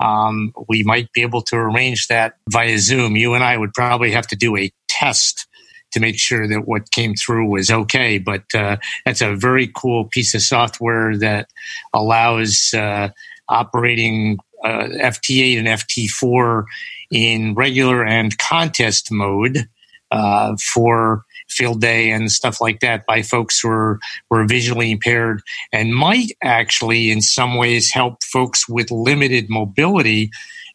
[0.00, 3.16] um, we might be able to arrange that via zoom.
[3.16, 5.46] You and i would probably have to do a test
[5.92, 10.04] to make sure that what came through was okay but uh, that's a very cool
[10.04, 11.48] piece of software that
[11.92, 13.08] allows uh,
[13.48, 16.64] operating uh, ft8 and ft4
[17.10, 19.68] in regular and contest mode
[20.12, 23.98] uh, for field day and stuff like that by folks who are,
[24.30, 30.30] were visually impaired and might actually in some ways help folks with limited mobility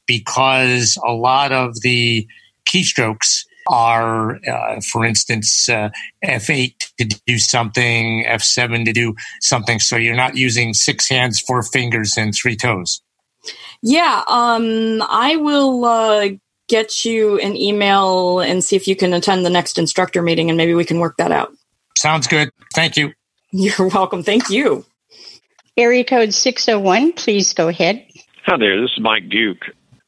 [0.06, 2.28] because a lot of the
[2.66, 5.90] keystrokes are, uh, for instance, uh,
[6.24, 9.80] F8 to do something, F7 to do something.
[9.80, 13.02] So you're not using six hands, four fingers, and three toes.
[13.82, 16.30] Yeah, um, I will uh,
[16.68, 20.58] get you an email and see if you can attend the next instructor meeting and
[20.58, 21.52] maybe we can work that out.
[21.98, 22.50] Sounds good.
[22.74, 23.14] Thank you.
[23.52, 24.24] You're welcome.
[24.24, 24.86] Thank you.
[25.78, 28.06] Area code 601, please go ahead.
[28.46, 28.82] Hi there.
[28.82, 29.64] This is Mike Duke.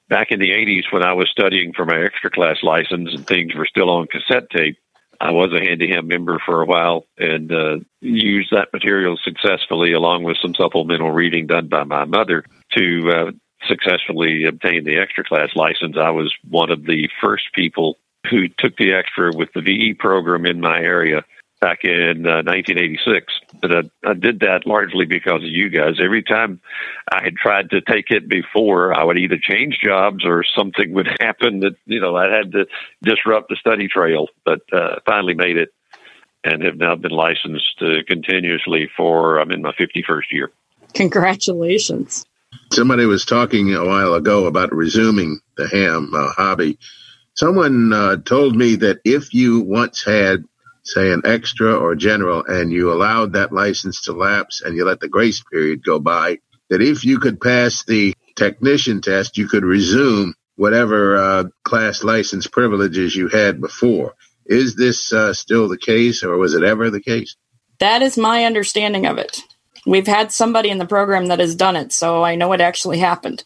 [0.10, 3.54] Back in the 80s, when I was studying for my extra class license and things
[3.54, 4.78] were still on cassette tape,
[5.22, 9.91] I was a Handy Ham member for a while and uh, used that material successfully,
[9.91, 12.43] along with some supplemental reading done by my mother,
[12.78, 13.32] to uh,
[13.67, 17.98] successfully obtained the extra class license, I was one of the first people
[18.30, 21.24] who took the extra with the VE program in my area
[21.60, 23.34] back in uh, 1986.
[23.62, 25.95] But I, I did that largely because of you guys.
[26.02, 26.62] Every time
[27.12, 31.10] I had tried to take it before, I would either change jobs or something would
[31.19, 32.65] happen that, you know, I had to
[33.04, 34.28] disrupt the study trail.
[34.45, 35.74] But uh, finally made it
[36.43, 40.52] and have now been licensed uh, continuously for, I'm in my 51st year.
[40.93, 42.26] Congratulations.
[42.72, 46.78] Somebody was talking a while ago about resuming the ham uh, hobby.
[47.34, 50.46] Someone uh, told me that if you once had,
[50.84, 55.00] say, an extra or general, and you allowed that license to lapse and you let
[55.00, 56.38] the grace period go by,
[56.70, 62.48] that if you could pass the technician test, you could resume whatever uh, class license
[62.48, 64.14] privileges you had before.
[64.46, 67.36] Is this uh, still the case, or was it ever the case?
[67.80, 69.42] That is my understanding of it.
[69.86, 73.00] We've had somebody in the program that has done it, so I know it actually
[73.00, 73.44] happened.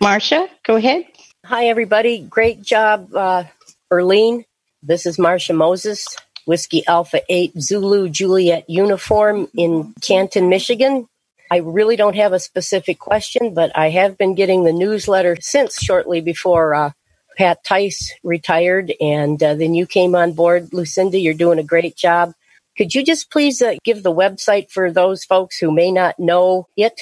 [0.00, 1.06] Marcia, go ahead.
[1.44, 2.20] Hi, everybody.
[2.22, 3.44] Great job, uh,
[3.92, 4.44] Earlene.
[4.82, 6.06] This is Marcia Moses,
[6.46, 11.06] Whiskey Alpha 8 Zulu Juliet uniform in Canton, Michigan.
[11.50, 15.82] I really don't have a specific question, but I have been getting the newsletter since
[15.82, 16.90] shortly before uh,
[17.36, 20.72] Pat Tice retired, and uh, then you came on board.
[20.72, 22.32] Lucinda, you're doing a great job.
[22.76, 26.68] Could you just please uh, give the website for those folks who may not know
[26.76, 27.00] it?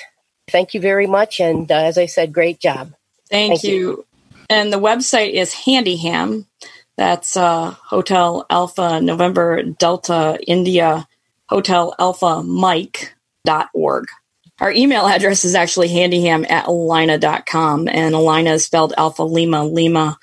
[0.48, 1.40] Thank you very much.
[1.40, 2.94] And uh, as I said, great job.
[3.30, 3.76] Thank, Thank you.
[3.76, 4.06] you.
[4.50, 6.46] And the website is Handiham.
[6.96, 11.06] That's uh, Hotel Alpha November Delta India
[11.48, 13.14] Hotel Alpha Mike
[13.44, 14.06] dot org.
[14.60, 20.18] Our email address is actually handiham at allina.com, and Allina is spelled Alpha Lima Lima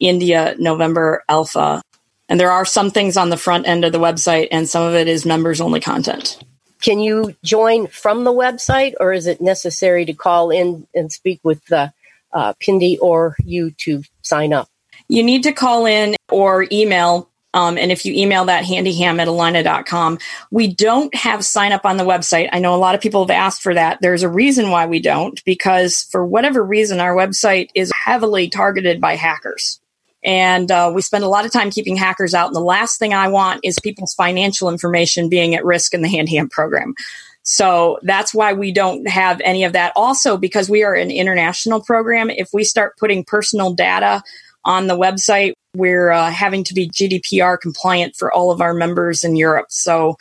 [0.00, 1.80] India November Alpha.
[2.28, 4.94] And there are some things on the front end of the website, and some of
[4.94, 6.38] it is members only content.
[6.80, 11.40] Can you join from the website, or is it necessary to call in and speak
[11.42, 11.92] with the
[12.32, 14.68] uh, PEMD or you to sign up?
[15.08, 17.28] You need to call in or email.
[17.54, 20.18] Um, and if you email that handiham at allina.com,
[20.50, 22.50] we don't have sign up on the website.
[22.52, 24.00] I know a lot of people have asked for that.
[24.02, 29.00] There's a reason why we don't, because for whatever reason, our website is heavily targeted
[29.00, 29.80] by hackers.
[30.24, 32.48] And uh, we spend a lot of time keeping hackers out.
[32.48, 36.08] And the last thing I want is people's financial information being at risk in the
[36.08, 36.94] Handy Ham program.
[37.42, 39.92] So that's why we don't have any of that.
[39.96, 44.22] Also, because we are an international program, if we start putting personal data
[44.64, 49.24] on the website, we're uh, having to be GDPR compliant for all of our members
[49.24, 49.66] in Europe.
[49.70, 50.16] So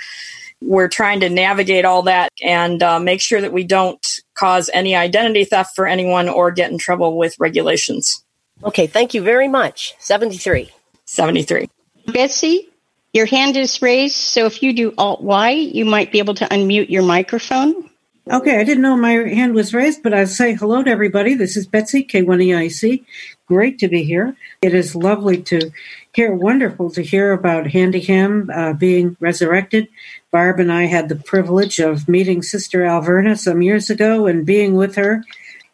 [0.61, 4.95] we're trying to navigate all that and uh, make sure that we don't cause any
[4.95, 8.23] identity theft for anyone or get in trouble with regulations.
[8.63, 9.95] Okay, thank you very much.
[9.99, 10.71] 73.
[11.05, 11.69] 73.
[12.07, 12.69] Betsy,
[13.13, 16.45] your hand is raised, so if you do Alt Y, you might be able to
[16.45, 17.89] unmute your microphone.
[18.29, 21.33] Okay, I didn't know my hand was raised, but I'll say hello to everybody.
[21.33, 23.05] This is Betsy, K1EIC.
[23.47, 24.35] Great to be here.
[24.61, 25.71] It is lovely to
[26.13, 29.87] hear, wonderful to hear about Handy Ham uh, being resurrected.
[30.29, 34.75] Barb and I had the privilege of meeting Sister Alverna some years ago and being
[34.75, 35.23] with her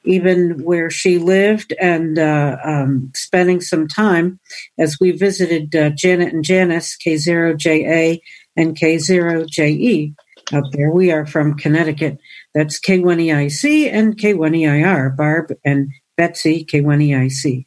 [0.05, 4.39] even where she lived and uh, um, spending some time
[4.77, 8.19] as we visited uh, Janet and Janice, K0JA
[8.55, 10.15] and K0JE
[10.51, 10.91] out there.
[10.91, 12.17] We are from Connecticut.
[12.53, 17.63] That's K1EIC and K1EIR, Barb and Betsy, K1EIC.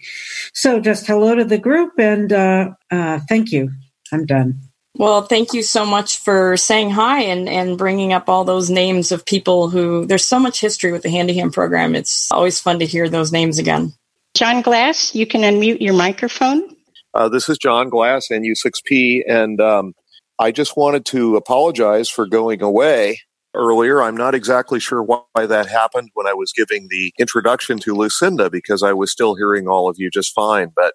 [0.53, 3.71] So just hello to the group and uh, uh, thank you.
[4.13, 4.61] I'm done.
[4.99, 9.13] Well, thank you so much for saying hi and, and bringing up all those names
[9.13, 11.95] of people who there's so much history with the Handy Ham program.
[11.95, 13.93] It's always fun to hear those names again.
[14.35, 16.75] John Glass, you can unmute your microphone.
[17.13, 19.95] Uh, this is John Glass, and NU6P, and um,
[20.39, 23.21] I just wanted to apologize for going away
[23.55, 24.03] earlier.
[24.03, 28.51] I'm not exactly sure why that happened when I was giving the introduction to Lucinda
[28.51, 30.73] because I was still hearing all of you just fine.
[30.75, 30.93] But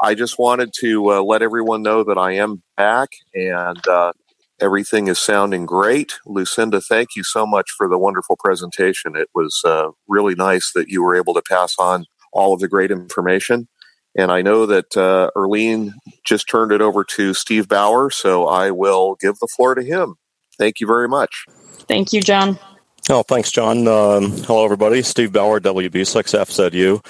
[0.00, 4.12] I just wanted to uh, let everyone know that I am back and uh,
[4.60, 6.18] everything is sounding great.
[6.26, 9.16] Lucinda, thank you so much for the wonderful presentation.
[9.16, 12.68] It was uh, really nice that you were able to pass on all of the
[12.68, 13.68] great information.
[14.18, 15.92] And I know that uh, Earlene
[16.24, 20.16] just turned it over to Steve Bauer, so I will give the floor to him.
[20.58, 21.44] Thank you very much.
[21.88, 22.58] Thank you, John.
[23.08, 23.86] Oh, thanks, John.
[23.86, 25.00] Um, hello, everybody.
[25.00, 27.06] Steve Bauer, WB6FZU.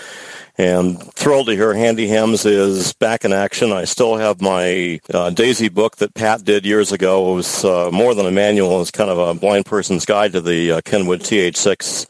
[0.58, 3.72] And thrilled to hear Handy Hams is back in action.
[3.72, 7.32] I still have my uh, Daisy book that Pat did years ago.
[7.32, 8.82] It was uh, more than a manual.
[8.82, 12.06] It's kind of a blind person's guide to the uh, Kenwood TH6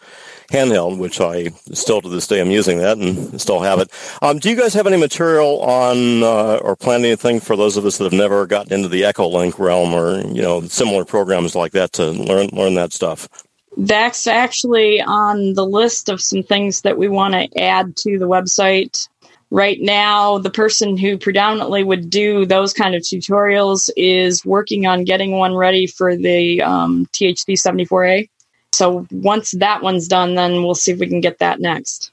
[0.51, 3.91] handheld, which I still to this day am using that and still have it.
[4.21, 7.85] Um, do you guys have any material on uh, or plan anything for those of
[7.85, 11.73] us that have never gotten into the Echolink realm or you know similar programs like
[11.73, 13.29] that to learn learn that stuff?
[13.77, 18.29] That's actually on the list of some things that we want to add to the
[18.29, 19.09] website.
[19.51, 25.05] Right now, the person who predominantly would do those kind of tutorials is working on
[25.05, 28.29] getting one ready for the um, THD 74A.
[28.73, 32.13] So once that one's done, then we'll see if we can get that next.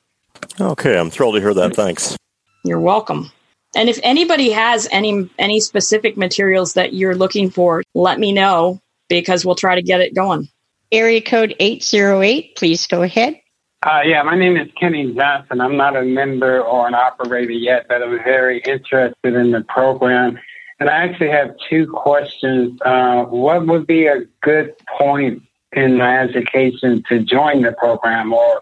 [0.59, 1.76] Okay, I'm thrilled to hear that.
[1.76, 2.16] Thanks.
[2.64, 3.32] You're welcome.
[3.76, 8.80] And if anybody has any any specific materials that you're looking for, let me know
[9.09, 10.47] because we'll try to get it going.
[10.93, 13.39] Area code 808, please go ahead.
[13.81, 15.59] Uh, yeah, my name is Kenny Johnson.
[15.59, 20.39] I'm not a member or an operator yet, but I'm very interested in the program.
[20.79, 22.79] And I actually have two questions.
[22.85, 25.41] Uh, what would be a good point
[25.71, 28.61] in my education to join the program, or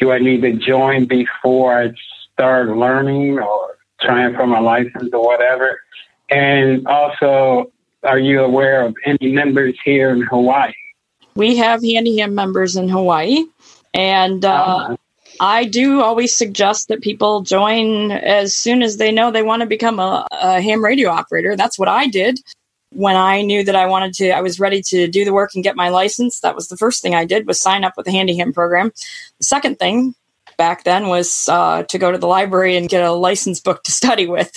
[0.00, 1.92] do I need to join before I
[2.34, 5.80] start learning or trying for my license or whatever?
[6.28, 10.72] And also, are you aware of any members here in Hawaii?
[11.34, 13.44] We have Handy Ham members in Hawaii,
[13.94, 14.96] and uh,
[15.40, 19.66] I do always suggest that people join as soon as they know they want to
[19.66, 21.56] become a, a ham radio operator.
[21.56, 22.40] That's what I did
[22.92, 24.30] when I knew that I wanted to.
[24.30, 26.40] I was ready to do the work and get my license.
[26.40, 28.92] That was the first thing I did was sign up with the Handy Ham program.
[29.38, 30.14] The second thing
[30.58, 33.92] back then was uh, to go to the library and get a license book to
[33.92, 34.52] study with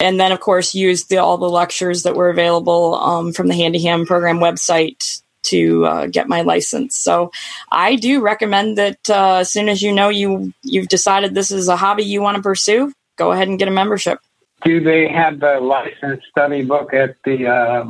[0.00, 3.54] and then of course use the, all the lectures that were available um, from the
[3.54, 6.96] handy ham program website to uh, get my license.
[6.96, 7.30] So
[7.70, 11.68] I do recommend that uh, as soon as you know you you've decided this is
[11.68, 14.20] a hobby you want to pursue, go ahead and get a membership.
[14.64, 17.84] Do they have the license study book at the uh,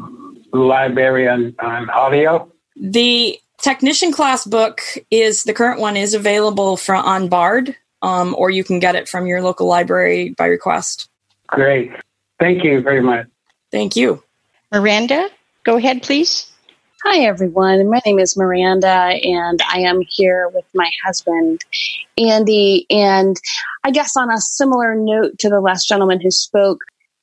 [0.53, 2.51] library on, on audio?
[2.77, 8.51] The technician class book is the current one is available from on Bard, um, or
[8.51, 11.09] you can get it from your local library by request.
[11.47, 11.93] Great.
[12.39, 13.27] Thank you very much.
[13.71, 14.23] Thank you.
[14.73, 15.31] Miranda,
[15.65, 16.53] go ahead, please.
[17.09, 17.89] Hi, everyone.
[17.89, 21.65] My name is Miranda, and I am here with my husband,
[22.19, 22.85] Andy.
[22.91, 23.37] And
[23.85, 26.81] I guess on a similar note to the last gentleman who spoke,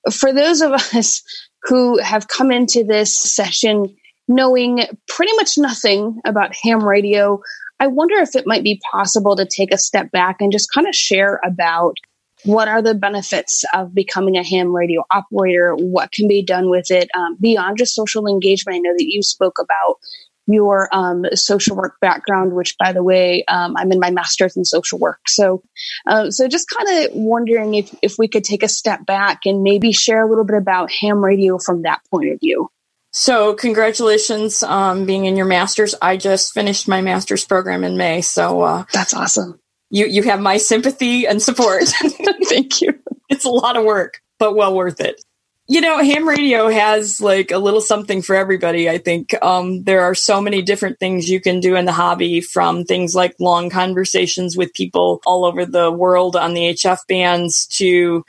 [0.09, 1.21] for those of us
[1.63, 3.93] who have come into this session
[4.29, 7.41] knowing pretty much nothing about ham radio,
[7.81, 10.87] I wonder if it might be possible to take a step back and just kind
[10.87, 11.97] of share about
[12.45, 15.75] what are the benefits of becoming a ham radio operator?
[15.75, 18.75] What can be done with it um, beyond just social engagement?
[18.75, 19.97] I know that you spoke about
[20.45, 24.65] your um, social work background, which, by the way, um, I'm in my master's in
[24.65, 25.19] social work.
[25.27, 25.63] So,
[26.05, 29.63] uh, so just kind of wondering if if we could take a step back and
[29.63, 32.69] maybe share a little bit about ham radio from that point of view.
[33.11, 35.95] So, congratulations on being in your master's.
[36.01, 38.21] I just finished my master's program in May.
[38.21, 39.59] So, uh, that's awesome
[39.93, 41.83] you you have my sympathy and support.
[42.45, 42.99] Thank you.
[43.29, 45.23] It's a lot of work, but well worth it.
[45.67, 48.89] You know, ham radio has like a little something for everybody.
[48.89, 52.41] I think um, there are so many different things you can do in the hobby,
[52.41, 57.67] from things like long conversations with people all over the world on the HF bands
[57.67, 58.25] to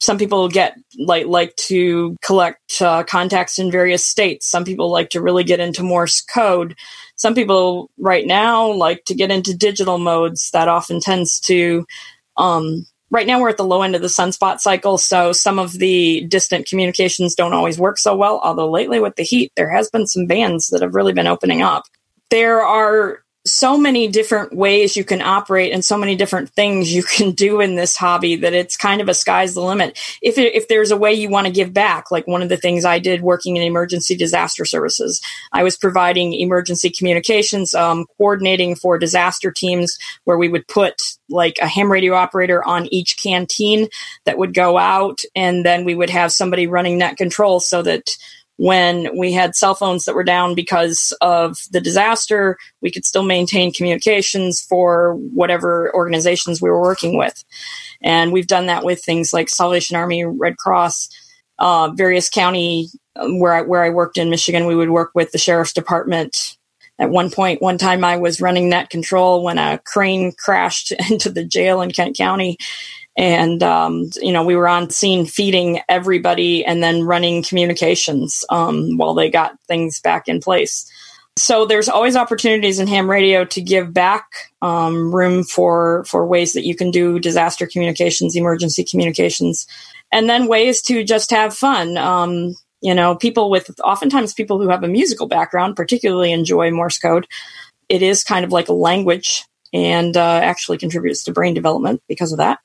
[0.00, 4.50] some people get like like to collect uh, contacts in various states.
[4.50, 6.74] Some people like to really get into Morse code.
[7.22, 10.50] Some people right now like to get into digital modes.
[10.50, 11.86] That often tends to.
[12.36, 15.74] Um, right now, we're at the low end of the sunspot cycle, so some of
[15.74, 18.40] the distant communications don't always work so well.
[18.42, 21.62] Although lately, with the heat, there has been some bands that have really been opening
[21.62, 21.84] up.
[22.30, 27.02] There are so many different ways you can operate and so many different things you
[27.02, 29.98] can do in this hobby that it's kind of a sky's the limit.
[30.22, 32.56] If it, if there's a way you want to give back, like one of the
[32.56, 35.20] things I did working in emergency disaster services,
[35.52, 41.58] I was providing emergency communications, um, coordinating for disaster teams where we would put like
[41.60, 43.88] a ham radio operator on each canteen
[44.24, 48.16] that would go out, and then we would have somebody running net control so that
[48.62, 53.24] when we had cell phones that were down because of the disaster, we could still
[53.24, 57.42] maintain communications for whatever organizations we were working with.
[58.04, 61.08] And we've done that with things like Salvation Army, Red Cross,
[61.58, 62.86] uh, various county
[63.16, 64.66] um, where I, where I worked in Michigan.
[64.66, 66.56] We would work with the sheriff's department.
[67.00, 71.30] At one point, one time I was running net control when a crane crashed into
[71.30, 72.58] the jail in Kent County
[73.16, 78.96] and um, you know we were on scene feeding everybody and then running communications um,
[78.96, 80.90] while they got things back in place.
[81.38, 84.26] So there's always opportunities in ham radio to give back
[84.60, 89.66] um, room for for ways that you can do disaster communications emergency communications
[90.10, 91.96] and then ways to just have fun.
[91.96, 96.98] Um, you know people with oftentimes people who have a musical background particularly enjoy morse
[96.98, 97.26] code.
[97.88, 99.44] It is kind of like a language
[99.74, 102.58] and uh, actually contributes to brain development because of that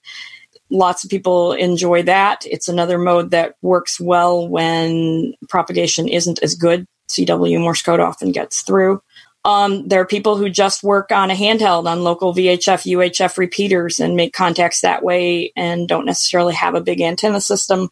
[0.69, 2.45] lots of people enjoy that.
[2.45, 6.85] It's another mode that works well when propagation isn't as good.
[7.09, 9.01] CW Morse code often gets through.
[9.45, 14.01] Um, there are people who just work on a handheld on local VHF, UHF repeaters
[14.01, 17.89] and make contacts that way and don't necessarily have a big antenna system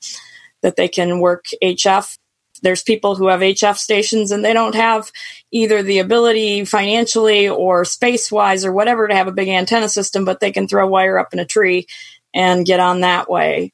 [0.63, 2.17] that they can work HF.
[2.61, 5.11] There's people who have HF stations and they don't have
[5.51, 10.25] either the ability financially or space wise or whatever to have a big antenna system,
[10.25, 11.87] but they can throw wire up in a tree
[12.35, 13.71] and get on that way.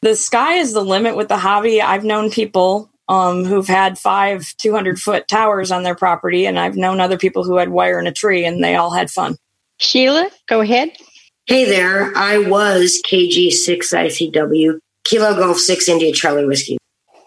[0.00, 1.82] The sky is the limit with the hobby.
[1.82, 6.76] I've known people um, who've had five 200 foot towers on their property, and I've
[6.76, 9.36] known other people who had wire in a tree, and they all had fun.
[9.78, 10.90] Sheila, go ahead.
[11.46, 12.16] Hey there.
[12.16, 16.78] I was KG6ICW, Kilo Golf 6 India Charlie Whiskey.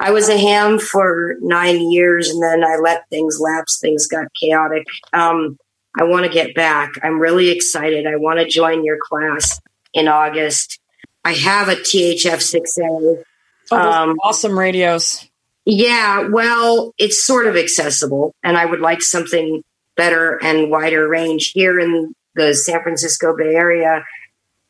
[0.02, 3.80] I was a ham for nine years, and then I let things lapse.
[3.80, 4.86] Things got chaotic.
[5.12, 5.58] Um,
[6.00, 6.92] I want to get back.
[7.04, 8.08] I'm really excited.
[8.08, 9.60] I want to join your class
[9.94, 10.80] in August.
[11.24, 13.24] I have a THF 6A.
[13.72, 15.30] Oh, um, awesome radios.
[15.66, 19.64] Yeah, well, it's sort of accessible, and I would like something
[19.96, 24.04] better and wider range here in the San Francisco Bay Area.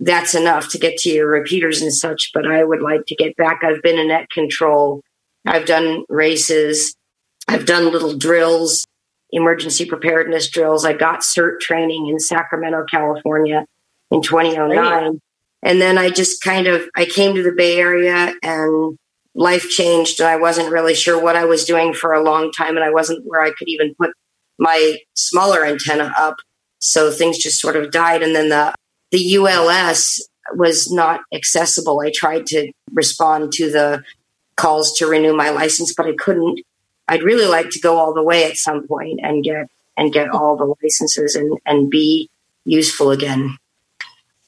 [0.02, 3.38] That's enough to get to your repeaters and such, but I would like to get
[3.38, 3.64] back.
[3.64, 5.02] I've been in net control,
[5.46, 6.96] I've done races,
[7.48, 8.86] I've done little drills,
[9.32, 10.84] emergency preparedness drills.
[10.84, 13.66] I got CERT training in Sacramento, California
[14.12, 15.22] in 2009.
[15.62, 18.98] And then I just kind of I came to the Bay Area and
[19.36, 22.76] life changed and I wasn't really sure what I was doing for a long time
[22.76, 24.12] and I wasn't where I could even put
[24.58, 26.38] my smaller antenna up.
[26.80, 28.74] So things just sort of died and then the
[29.12, 32.00] the ULS was not accessible.
[32.00, 34.04] I tried to respond to the
[34.56, 36.62] calls to renew my license, but I couldn't.
[37.08, 40.30] I'd really like to go all the way at some point and get and get
[40.30, 42.30] all the licenses and, and be
[42.66, 43.58] useful again.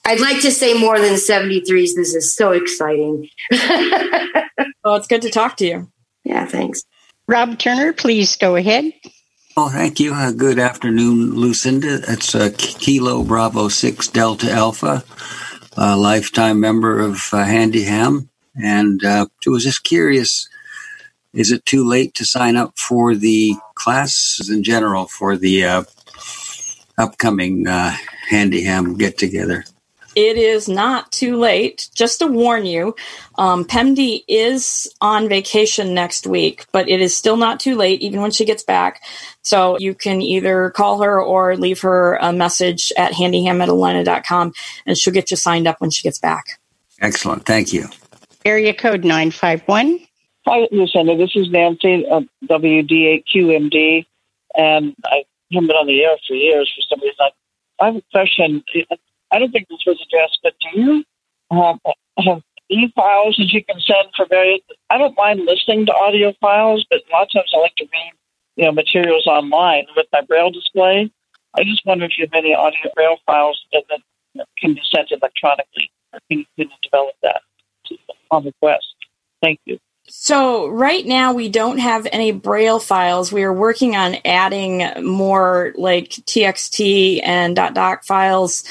[0.06, 1.96] I'd like to say more than 73s.
[1.96, 3.30] This is so exciting.
[3.52, 5.92] well, it's good to talk to you.
[6.24, 6.84] Yeah, thanks.
[7.28, 8.92] Rob Turner, please go ahead.
[9.56, 10.14] Oh, thank you.
[10.14, 12.02] Uh, good afternoon, Lucinda.
[12.08, 15.04] It's uh, Kilo Bravo 6 Delta Alpha,
[15.78, 18.30] a lifetime member of uh, Handy Ham.
[18.56, 20.50] And uh, I was just curious
[21.34, 25.84] is it too late to sign up for the classes in general for the uh,
[26.98, 27.96] upcoming uh,
[28.30, 29.64] Handy Ham get together?
[30.16, 31.90] It is not too late.
[31.96, 32.96] Just to warn you,
[33.38, 38.22] um, PEMD is on vacation next week, but it is still not too late, even
[38.22, 39.02] when she gets back.
[39.42, 45.14] So you can either call her or leave her a message at handyham and she'll
[45.14, 46.60] get you signed up when she gets back.
[47.00, 47.46] Excellent.
[47.46, 47.88] Thank you.
[48.44, 50.00] Area code 951.
[50.46, 51.16] Hi, Lucinda.
[51.16, 54.06] This is Nancy of WD8QMD,
[54.56, 57.28] and I haven't been on the air for years for some reason.
[57.80, 58.64] I have a question.
[59.32, 61.04] I don't think this was addressed, but do you
[61.52, 61.80] have,
[62.20, 64.62] have e-files that you can send for various?
[64.90, 67.86] I don't mind listening to audio files, but a lot of times I like to
[67.86, 68.14] read,
[68.56, 71.12] you know, materials online with my braille display.
[71.54, 75.12] I just wonder if you have any audio braille files that, that can be sent
[75.12, 75.92] electronically.
[76.30, 77.42] Can you develop that
[78.32, 78.86] on request?
[79.42, 79.80] Thank you.
[80.08, 83.32] So right now we don't have any braille files.
[83.32, 88.64] We are working on adding more like TXT and .doc files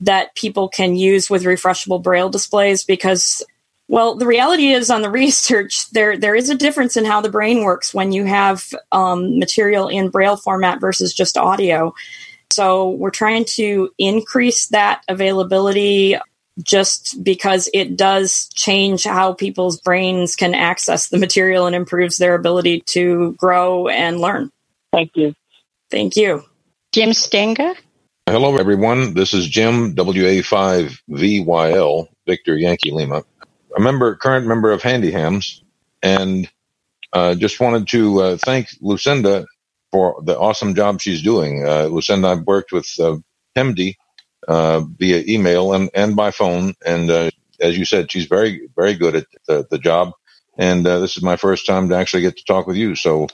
[0.00, 3.44] that people can use with refreshable braille displays because
[3.88, 7.30] well the reality is on the research there there is a difference in how the
[7.30, 11.92] brain works when you have um, material in braille format versus just audio
[12.50, 16.16] so we're trying to increase that availability
[16.62, 22.34] just because it does change how people's brains can access the material and improves their
[22.34, 24.50] ability to grow and learn.
[24.92, 25.34] Thank you.
[25.90, 26.42] Thank you.
[26.92, 27.76] Jim Stenga.
[28.30, 29.14] Hello, everyone.
[29.14, 33.24] This is Jim, WA5VYL, Victor Yankee Lima,
[33.76, 35.64] a member, current member of Handy Hams,
[36.00, 36.48] and
[37.12, 39.46] uh, just wanted to uh, thank Lucinda
[39.90, 41.66] for the awesome job she's doing.
[41.66, 43.16] Uh, Lucinda, I've worked with uh,
[44.46, 46.74] uh, via email and, and by phone.
[46.86, 50.12] And uh, as you said, she's very, very good at the, the job.
[50.56, 52.94] And uh, this is my first time to actually get to talk with you.
[52.94, 53.26] So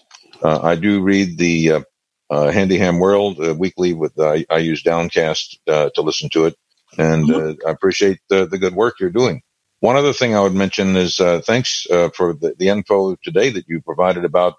[0.42, 1.84] I do read the
[2.30, 3.92] uh, uh, Handy Ham World uh, weekly.
[3.92, 6.56] With I use Downcast uh, to listen to it,
[6.98, 7.66] and mm-hmm.
[7.66, 9.42] uh, I appreciate the, the good work you're doing.
[9.80, 13.82] One other thing I would mention is thanks for the, the, info today that you
[13.82, 14.54] provided about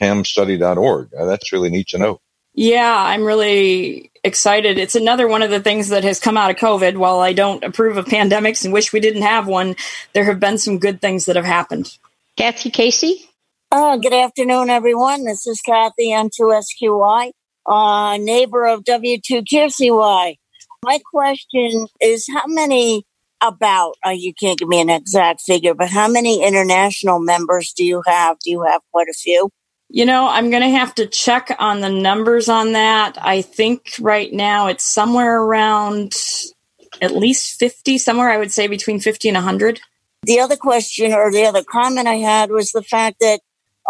[0.00, 1.10] hamstudy.org.
[1.12, 2.20] that's really neat to know.
[2.54, 4.76] Yeah, I'm really excited.
[4.76, 6.96] It's another one of the things that has come out of COVID.
[6.96, 9.76] While I don't approve of pandemics and wish we didn't have one,
[10.14, 11.96] there have been some good things that have happened.
[12.36, 13.29] Kathy Casey?
[13.72, 15.24] Uh, good afternoon, everyone.
[15.24, 17.30] This is Kathy N2SQY,
[17.66, 20.34] uh, neighbor of W2QCY.
[20.82, 23.04] My question is how many
[23.40, 27.84] about, uh, you can't give me an exact figure, but how many international members do
[27.84, 28.40] you have?
[28.40, 29.50] Do you have quite a few?
[29.88, 33.18] You know, I'm going to have to check on the numbers on that.
[33.22, 36.16] I think right now it's somewhere around
[37.00, 39.80] at least 50, somewhere I would say between 50 and 100.
[40.24, 43.40] The other question or the other comment I had was the fact that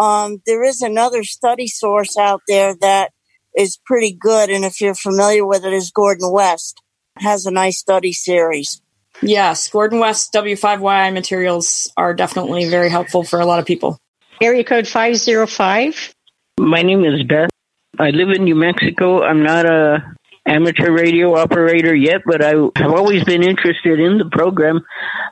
[0.00, 3.12] um, there is another study source out there that
[3.56, 4.48] is pretty good.
[4.48, 6.80] And if you're familiar with it, is Gordon West
[7.18, 8.80] has a nice study series.
[9.20, 13.98] Yes, Gordon West W5YI materials are definitely very helpful for a lot of people.
[14.40, 16.14] Area code 505.
[16.58, 17.50] My name is Beth.
[17.98, 19.22] I live in New Mexico.
[19.22, 20.14] I'm not a
[20.46, 24.80] amateur radio operator yet, but I have always been interested in the program.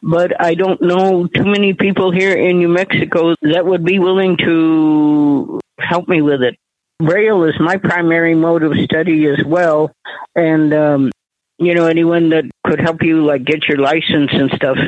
[0.02, 4.36] But I don't know too many people here in New Mexico that would be willing
[4.38, 6.56] to help me with it.
[6.98, 9.92] Braille is my primary mode of study as well,
[10.34, 11.10] and um,
[11.58, 14.78] you know anyone that could help you like get your license and stuff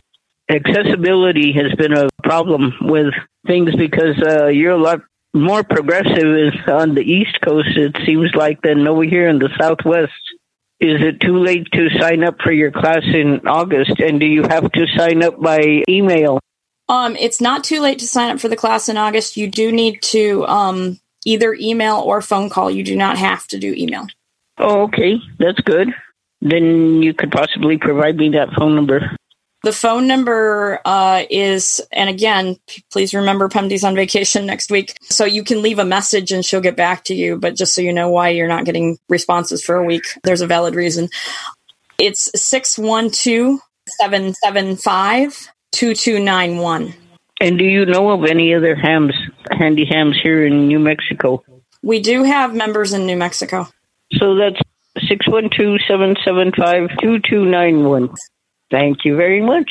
[0.51, 3.15] accessibility has been a problem with
[3.47, 5.01] things because uh, you're a lot
[5.35, 9.51] more progressive is on the East Coast, it seems like, than over here in the
[9.59, 10.13] Southwest.
[10.81, 14.01] Is it too late to sign up for your class in August?
[14.01, 16.41] And do you have to sign up by email?
[16.89, 19.37] Um, it's not too late to sign up for the class in August.
[19.37, 22.71] You do need to um, either email or phone call.
[22.71, 24.07] You do not have to do email.
[24.59, 25.19] Oh, okay.
[25.39, 25.89] That's good.
[26.41, 29.17] Then you could possibly provide me that phone number.
[29.63, 32.57] The phone number uh, is, and again,
[32.91, 34.97] please remember PEMD's on vacation next week.
[35.03, 37.37] So you can leave a message and she'll get back to you.
[37.37, 40.47] But just so you know why you're not getting responses for a week, there's a
[40.47, 41.09] valid reason.
[41.99, 43.61] It's 612
[43.99, 46.95] 775 2291.
[47.43, 49.15] And do you know of any other hams,
[49.51, 51.43] handy hams here in New Mexico?
[51.83, 53.67] We do have members in New Mexico.
[54.13, 54.61] So that's
[55.09, 58.15] 612 775 2291.
[58.71, 59.71] Thank you very much.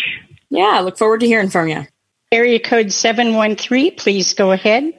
[0.50, 1.86] Yeah, I look forward to hearing from you.
[2.32, 4.94] Area code 713, please go ahead.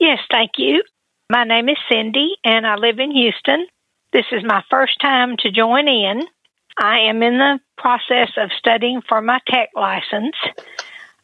[0.00, 0.82] Yes, thank you.
[1.30, 3.66] My name is Cindy, and I live in Houston.
[4.12, 6.22] This is my first time to join in.
[6.78, 10.36] I am in the process of studying for my tech license,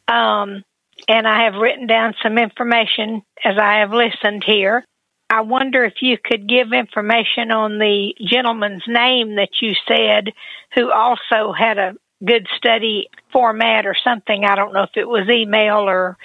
[0.06, 0.62] um,
[1.08, 4.84] and I have written down some information as I have listened here.
[5.28, 10.32] I wonder if you could give information on the gentleman's name that you said
[10.74, 11.94] who also had a
[12.24, 14.44] good study format or something.
[14.44, 16.16] I don't know if it was email or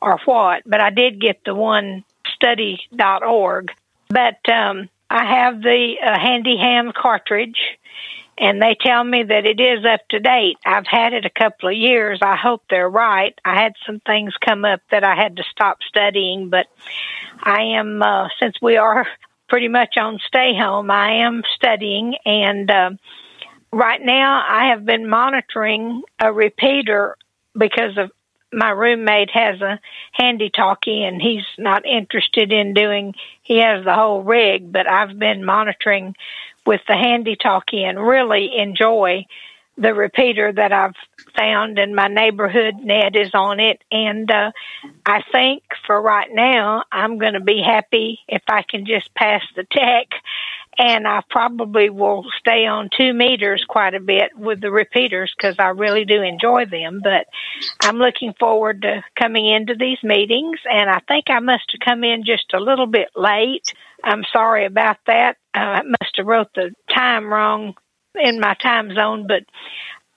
[0.00, 3.70] or what, but I did get the one study.org.
[4.08, 7.58] But um, I have the uh, handy ham cartridge,
[8.36, 10.58] and they tell me that it is up to date.
[10.66, 12.18] I've had it a couple of years.
[12.22, 13.38] I hope they're right.
[13.44, 16.66] I had some things come up that I had to stop studying, but
[17.42, 19.06] I am, uh, since we are
[19.48, 22.70] pretty much on stay home, I am studying and.
[22.70, 22.90] Uh,
[23.74, 27.16] right now I have been monitoring a repeater
[27.56, 28.10] because of
[28.52, 29.80] my roommate has a
[30.12, 35.18] handy talkie and he's not interested in doing he has the whole rig but I've
[35.18, 36.14] been monitoring
[36.64, 39.26] with the handy talkie and really enjoy
[39.76, 40.94] the repeater that I've
[41.36, 43.82] found in my neighborhood net is on it.
[43.90, 44.52] And uh
[45.04, 49.42] I think for right now I'm going to be happy if I can just pass
[49.56, 50.08] the tech
[50.78, 55.56] and I probably will stay on two meters quite a bit with the repeaters because
[55.58, 57.00] I really do enjoy them.
[57.02, 57.26] But
[57.82, 62.04] I'm looking forward to coming into these meetings, and I think I must have come
[62.04, 63.72] in just a little bit late.
[64.02, 65.36] I'm sorry about that.
[65.54, 67.74] Uh, I must have wrote the time wrong
[68.14, 69.44] in my time zone, but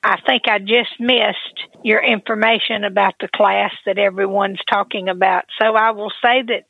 [0.03, 5.45] I think I just missed your information about the class that everyone's talking about.
[5.59, 6.65] So I will say that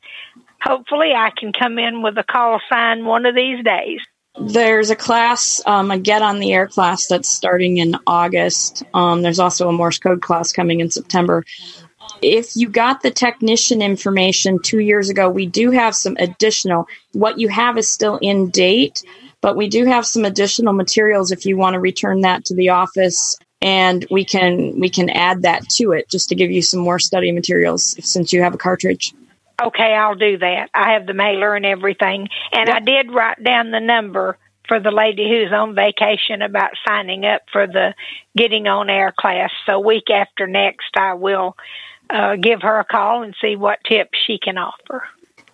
[0.61, 3.99] hopefully I can come in with a call sign one of these days.
[4.39, 8.83] There's a class, um, a Get on the Air class that's starting in August.
[8.93, 11.43] Um, there's also a Morse code class coming in September.
[12.21, 16.87] If you got the technician information two years ago, we do have some additional.
[17.13, 19.03] What you have is still in date,
[19.41, 22.69] but we do have some additional materials if you want to return that to the
[22.69, 26.79] office and we can we can add that to it just to give you some
[26.79, 29.13] more study materials since you have a cartridge.
[29.61, 30.69] Okay, I'll do that.
[30.73, 32.27] I have the mailer and everything.
[32.51, 34.37] And I did write down the number
[34.67, 37.95] for the lady who's on vacation about signing up for the
[38.35, 39.49] getting on air class.
[39.65, 41.55] So week after next, I will
[42.09, 45.03] uh, give her a call and see what tips she can offer.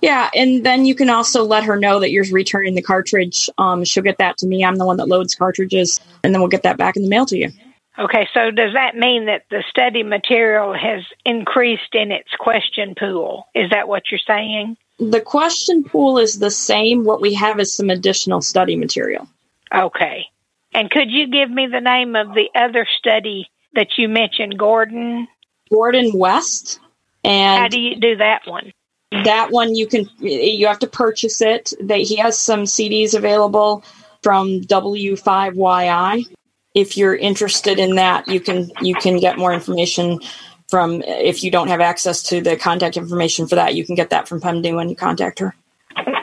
[0.01, 3.49] Yeah, and then you can also let her know that you're returning the cartridge.
[3.57, 4.65] Um, she'll get that to me.
[4.65, 7.25] I'm the one that loads cartridges, and then we'll get that back in the mail
[7.27, 7.51] to you.
[7.97, 13.47] Okay, so does that mean that the study material has increased in its question pool?
[13.53, 14.77] Is that what you're saying?
[14.99, 17.03] The question pool is the same.
[17.03, 19.27] What we have is some additional study material.
[19.73, 20.25] Okay.
[20.73, 25.27] And could you give me the name of the other study that you mentioned, Gordon?
[25.69, 26.79] Gordon West.
[27.23, 28.73] And how do you do that one?
[29.11, 31.73] That one you can you have to purchase it.
[31.79, 33.83] That he has some CDs available
[34.23, 36.25] from W5YI
[36.74, 40.19] if you're interested in that, you can you can get more information
[40.67, 44.09] from if you don't have access to the contact information for that, you can get
[44.09, 45.55] that from PEMD when you contact her.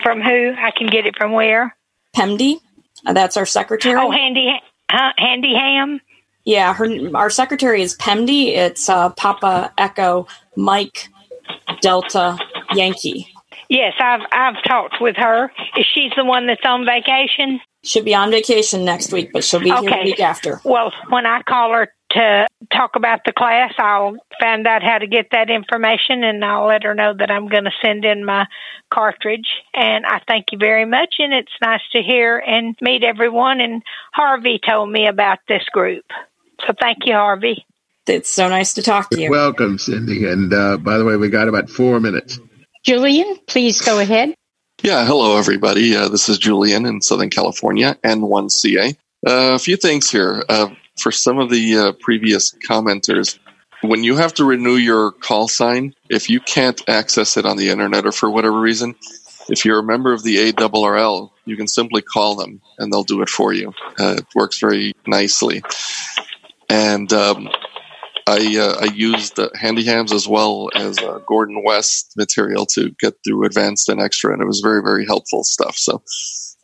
[0.02, 0.54] From who?
[0.58, 1.76] I can get it from where?
[2.16, 2.56] PEMD.
[3.06, 3.94] Uh, that's our secretary.
[3.94, 4.60] Oh, Handy
[4.92, 6.00] uh, Handy Ham.
[6.44, 8.48] Yeah, her our secretary is PEMD.
[8.48, 10.26] It's uh, Papa Echo
[10.56, 11.08] Mike
[11.80, 12.38] Delta
[12.74, 13.32] Yankee.
[13.68, 15.52] Yes, I've I've talked with her.
[15.76, 17.60] Is she the one that's on vacation?
[17.82, 19.80] She'll be on vacation next week, but she'll be okay.
[19.80, 20.60] here the week after.
[20.64, 25.06] Well, when I call her to talk about the class, I'll find out how to
[25.06, 28.46] get that information and I'll let her know that I'm going to send in my
[28.92, 29.48] cartridge.
[29.72, 31.14] And I thank you very much.
[31.18, 33.60] And it's nice to hear and meet everyone.
[33.60, 36.04] And Harvey told me about this group.
[36.66, 37.64] So thank you, Harvey.
[38.06, 39.30] It's so nice to talk to you.
[39.30, 40.26] Welcome, Cindy.
[40.26, 42.40] And uh, by the way, we got about four minutes.
[42.84, 44.34] Julian, please go ahead.
[44.82, 45.94] Yeah, hello everybody.
[45.94, 48.96] Uh, this is Julian in Southern California, N1CA.
[49.26, 50.42] Uh, a few things here.
[50.48, 53.38] Uh, for some of the uh, previous commenters,
[53.82, 57.68] when you have to renew your call sign, if you can't access it on the
[57.68, 58.94] internet or for whatever reason,
[59.50, 63.20] if you're a member of the ARRL, you can simply call them and they'll do
[63.20, 63.74] it for you.
[63.98, 65.62] Uh, it works very nicely.
[66.70, 67.50] And um,
[68.26, 73.14] I, uh, I used uh, Handyhams as well as uh, Gordon West material to get
[73.24, 75.76] through advanced and extra, and it was very, very helpful stuff.
[75.76, 76.02] So,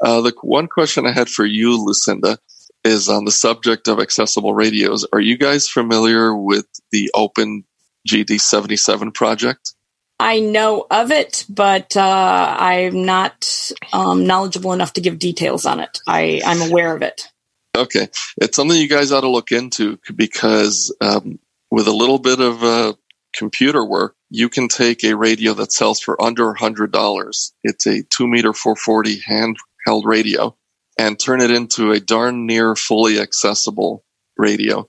[0.04, 2.38] uh, the one question I had for you, Lucinda,
[2.84, 5.06] is on the subject of accessible radios.
[5.12, 7.64] Are you guys familiar with the Open
[8.08, 9.74] GD77 project?
[10.18, 15.80] I know of it, but uh, I'm not um, knowledgeable enough to give details on
[15.80, 16.00] it.
[16.06, 17.28] I, I'm aware of it.
[17.76, 21.38] Okay, it's something you guys ought to look into because um,
[21.70, 22.94] with a little bit of uh,
[23.34, 27.52] computer work, you can take a radio that sells for under $100.
[27.62, 30.56] It's a 2 meter 440 handheld radio
[30.98, 34.04] and turn it into a darn near fully accessible
[34.36, 34.88] radio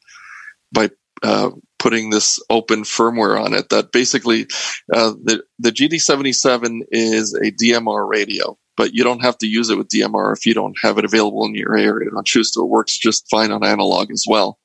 [0.71, 0.89] by
[1.23, 4.47] uh, putting this open firmware on it that basically
[4.93, 9.77] uh, the, the GD77 is a DMR radio, but you don't have to use it
[9.77, 12.09] with DMR if you don't have it available in your area.
[12.15, 14.59] On choose to, it works just fine on analog as well.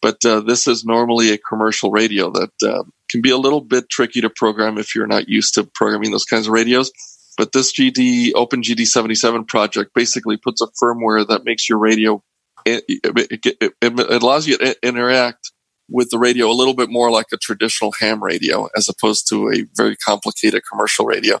[0.00, 3.88] But uh, this is normally a commercial radio that uh, can be a little bit
[3.88, 6.92] tricky to program if you're not used to programming those kinds of radios.
[7.36, 12.22] But this GD Open GD77 project basically puts a firmware that makes your radio
[12.64, 15.52] it, it, it, it allows you to interact
[15.88, 19.50] with the radio a little bit more like a traditional ham radio as opposed to
[19.50, 21.38] a very complicated commercial radio.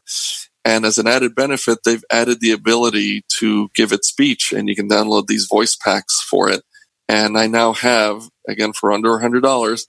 [0.64, 4.74] And as an added benefit, they've added the ability to give it speech and you
[4.74, 6.62] can download these voice packs for it.
[7.08, 9.80] And I now have, again, for under a $100,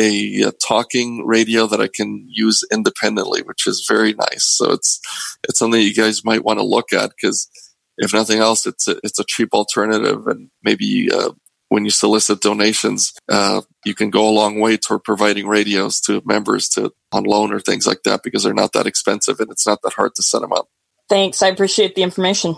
[0.00, 4.44] a, a, talking radio that I can use independently, which is very nice.
[4.44, 5.00] So it's,
[5.48, 7.48] it's something you guys might want to look at because
[7.96, 11.30] if nothing else, it's a, it's a cheap alternative and maybe, uh,
[11.68, 16.22] when you solicit donations, uh, you can go a long way toward providing radios to
[16.24, 19.66] members to on loan or things like that because they're not that expensive and it's
[19.66, 20.68] not that hard to set them up.
[21.08, 21.42] Thanks.
[21.42, 22.56] I appreciate the information.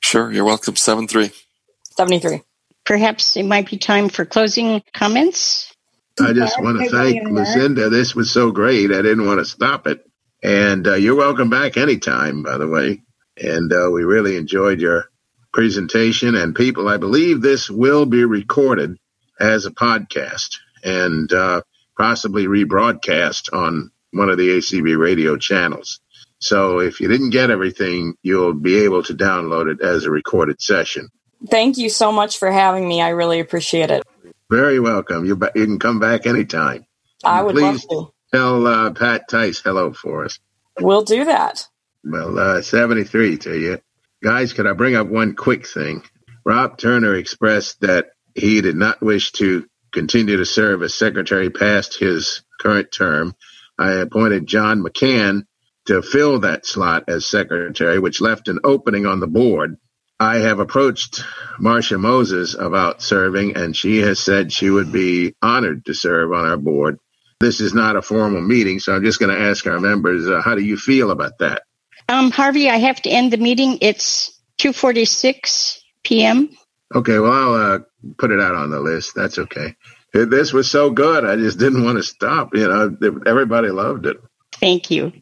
[0.00, 0.32] Sure.
[0.32, 0.76] You're welcome.
[0.76, 1.30] 73.
[1.96, 2.42] 73.
[2.88, 5.70] Perhaps it might be time for closing comments.
[6.18, 7.90] I just want to thank Lucinda.
[7.90, 8.90] This was so great.
[8.90, 10.08] I didn't want to stop it.
[10.42, 13.02] And uh, you're welcome back anytime, by the way.
[13.36, 15.10] And uh, we really enjoyed your
[15.52, 16.34] presentation.
[16.34, 18.96] And people, I believe this will be recorded
[19.38, 21.60] as a podcast and uh,
[21.94, 26.00] possibly rebroadcast on one of the ACB radio channels.
[26.38, 30.62] So if you didn't get everything, you'll be able to download it as a recorded
[30.62, 31.10] session.
[31.46, 33.00] Thank you so much for having me.
[33.00, 34.04] I really appreciate it.
[34.50, 35.24] Very welcome.
[35.24, 36.86] You, you can come back anytime.
[37.24, 38.12] I would Please love to.
[38.32, 40.38] Tell uh, Pat Tice hello for us.
[40.80, 41.66] We'll do that.
[42.04, 43.80] Well, uh, 73 to you.
[44.22, 46.02] Guys, could I bring up one quick thing?
[46.44, 51.98] Rob Turner expressed that he did not wish to continue to serve as secretary past
[51.98, 53.34] his current term.
[53.78, 55.46] I appointed John McCann
[55.86, 59.78] to fill that slot as secretary, which left an opening on the board.
[60.20, 61.22] I have approached
[61.58, 66.44] Marcia Moses about serving, and she has said she would be honored to serve on
[66.44, 66.98] our board.
[67.40, 70.42] This is not a formal meeting, so I'm just going to ask our members, uh,
[70.42, 71.62] how do you feel about that?
[72.08, 73.78] Um, Harvey, I have to end the meeting.
[73.80, 76.50] It's 2:46 p.m.
[76.92, 77.78] Okay, well, I'll uh,
[78.16, 79.14] put it out on the list.
[79.14, 79.76] That's okay.
[80.12, 81.24] This was so good.
[81.24, 82.54] I just didn't want to stop.
[82.54, 84.16] You know, everybody loved it.
[84.52, 85.12] Thank you.